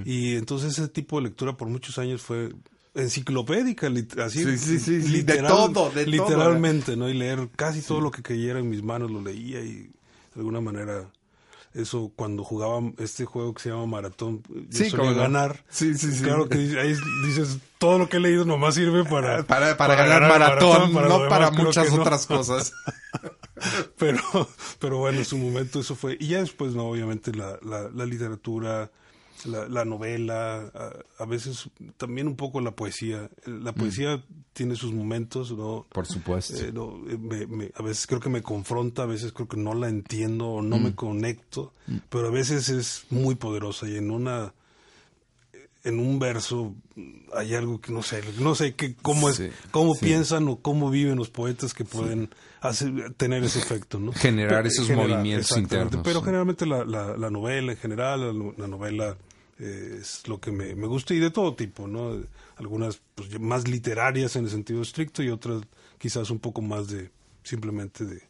[0.04, 2.52] Y entonces ese tipo de lectura por muchos años fue
[2.96, 3.88] enciclopédica,
[4.24, 7.10] así Sí, sí, sí, sí, literal- de todo, de todo, literalmente, ¿no?
[7.10, 9.90] Y leer casi todo lo que cayera en mis manos lo leía y
[10.40, 11.12] de alguna manera
[11.74, 15.64] eso cuando jugaba este juego que se llama Maratón, yo Sí, solía ganar.
[15.70, 16.24] Sí, sí, sí.
[16.24, 19.44] Claro que ahí dices, todo lo que he leído nomás sirve para...
[19.48, 22.02] Para, para, ganar maratón, para no para muchas no.
[22.02, 22.72] otras cosas.
[23.98, 24.22] pero,
[24.80, 26.18] pero bueno, en su momento eso fue.
[26.20, 28.90] Y ya después, no, obviamente la, la, la literatura,
[29.46, 33.30] la, la novela, a, a veces también un poco la poesía.
[33.46, 34.24] La poesía
[34.54, 35.86] tiene sus momentos, ¿no?
[35.92, 36.56] Por supuesto.
[36.58, 39.58] Eh, no, eh, me- me- a veces creo que me confronta, a veces creo que
[39.58, 41.74] no la entiendo o no me conecto,
[42.10, 44.54] pero a veces es muy poderosa y en una
[45.86, 46.76] en un verso
[47.34, 50.06] hay algo que no sé, no sé qué, cómo es, Sí, cómo sí.
[50.08, 52.30] piensan o cómo viven los poetas que pueden
[52.60, 54.12] hacer, tener ese efecto, ¿no?
[54.12, 55.96] Generar esos movimientos exactamente.
[55.96, 59.16] internos, Pero generalmente la, la, la novela en general, la novela
[59.60, 62.24] es lo que me, me gusta y de todo tipo, ¿no?
[62.56, 65.64] Algunas pues, más literarias en el sentido estricto y otras
[65.98, 67.12] quizás un poco más de
[67.44, 68.22] simplemente de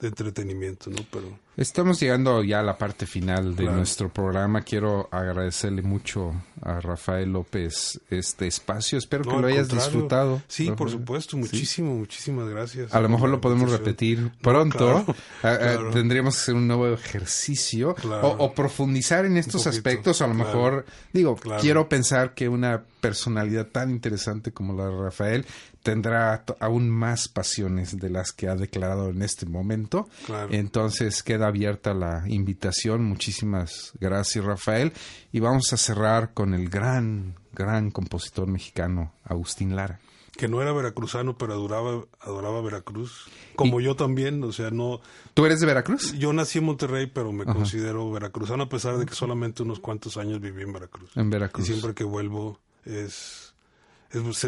[0.00, 0.98] entretenimiento, ¿no?
[1.10, 3.78] Pero Estamos llegando ya a la parte final de Claro.
[3.78, 4.60] nuestro programa.
[4.60, 8.98] Quiero agradecerle mucho a Rafael López este espacio.
[8.98, 9.84] Espero no, que lo hayas contrario.
[9.90, 10.42] disfrutado.
[10.48, 11.36] Sí, por supuesto, Sí.
[11.38, 12.94] muchísimo, muchísimas gracias.
[12.94, 14.76] A lo mejor lo podemos repetir No, pronto.
[14.78, 15.04] claro,
[15.42, 15.90] Ah, ah, claro.
[15.92, 20.20] Tendríamos que hacer un nuevo ejercicio o, o profundizar en estos poquito, aspectos.
[20.20, 20.84] A lo mejor,
[21.14, 25.46] digo, quiero pensar que una personalidad tan interesante como la de Rafael
[25.82, 30.08] tendrá aún más pasiones de las que ha declarado en este momento.
[30.26, 30.48] Claro.
[30.50, 33.04] Entonces queda abierta la invitación.
[33.04, 34.92] Muchísimas gracias, Rafael.
[35.32, 40.00] Y vamos a cerrar con el gran, gran compositor mexicano, Agustín Lara.
[40.36, 43.26] que no era veracruzano, pero adoraba, adoraba Veracruz.
[43.56, 45.00] Como yo también, o sea, no...
[45.32, 46.12] ¿Tú eres de Veracruz?
[46.18, 50.18] Yo nací en Monterrey, pero me considero veracruzano a pesar de que solamente unos cuantos
[50.18, 51.10] años viví en Veracruz.
[51.16, 51.66] En Y Veracruz.
[51.66, 53.54] siempre que vuelvo es,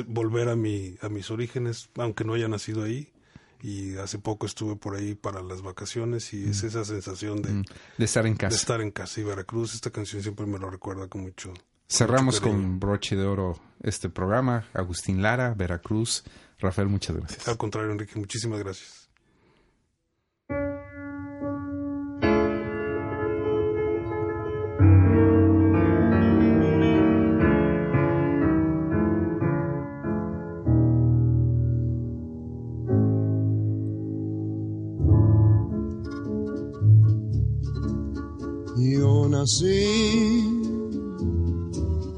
[0.08, 3.08] volver a, mi, a mis orígenes, aunque no haya nacido ahí.
[3.60, 7.64] Y hace poco estuve por ahí para las vacaciones y es esa sensación de,
[7.96, 8.56] De estar en de casa.
[8.56, 9.20] estar en casa.
[9.20, 11.52] Y Veracruz, esta canción siempre me lo recuerda con mucho.
[11.88, 14.68] Cerramos mucho con broche de oro este programa.
[14.74, 16.22] Agustín Lara, Veracruz.
[16.58, 17.48] Rafael, muchas gracias.
[17.48, 19.07] Al contrario, Enrique, muchísimas gracias.
[39.48, 40.44] Nací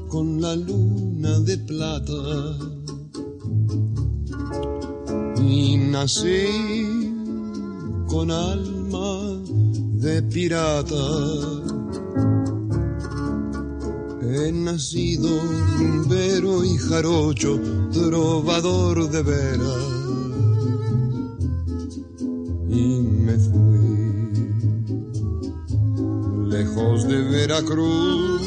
[0.09, 2.57] con la luna de plata
[5.39, 6.99] y nací
[8.09, 9.41] con alma
[10.03, 11.07] de pirata.
[14.23, 15.29] He nacido
[15.77, 17.57] rumbero y jarocho,
[17.93, 19.90] trovador de veras
[26.81, 28.41] de Veracruz,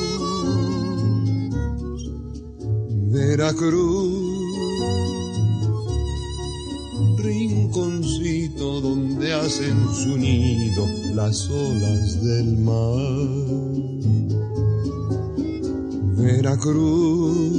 [3.13, 4.13] Veracruz,
[7.19, 13.31] rinconcito donde hacen su nido las olas del mar.
[16.17, 17.53] Veracruz,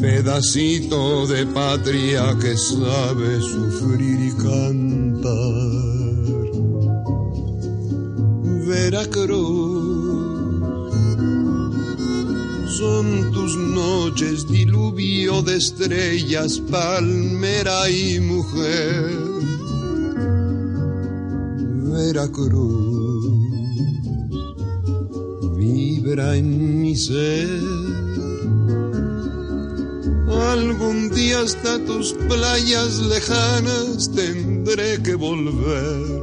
[0.00, 5.81] pedacito de patria que sabe sufrir y cantar.
[13.02, 19.10] Son tus noches diluvio de estrellas, palmera y mujer.
[21.92, 23.24] Veracruz,
[25.56, 27.60] vibra en mi ser.
[30.52, 36.21] Algún día hasta tus playas lejanas tendré que volver.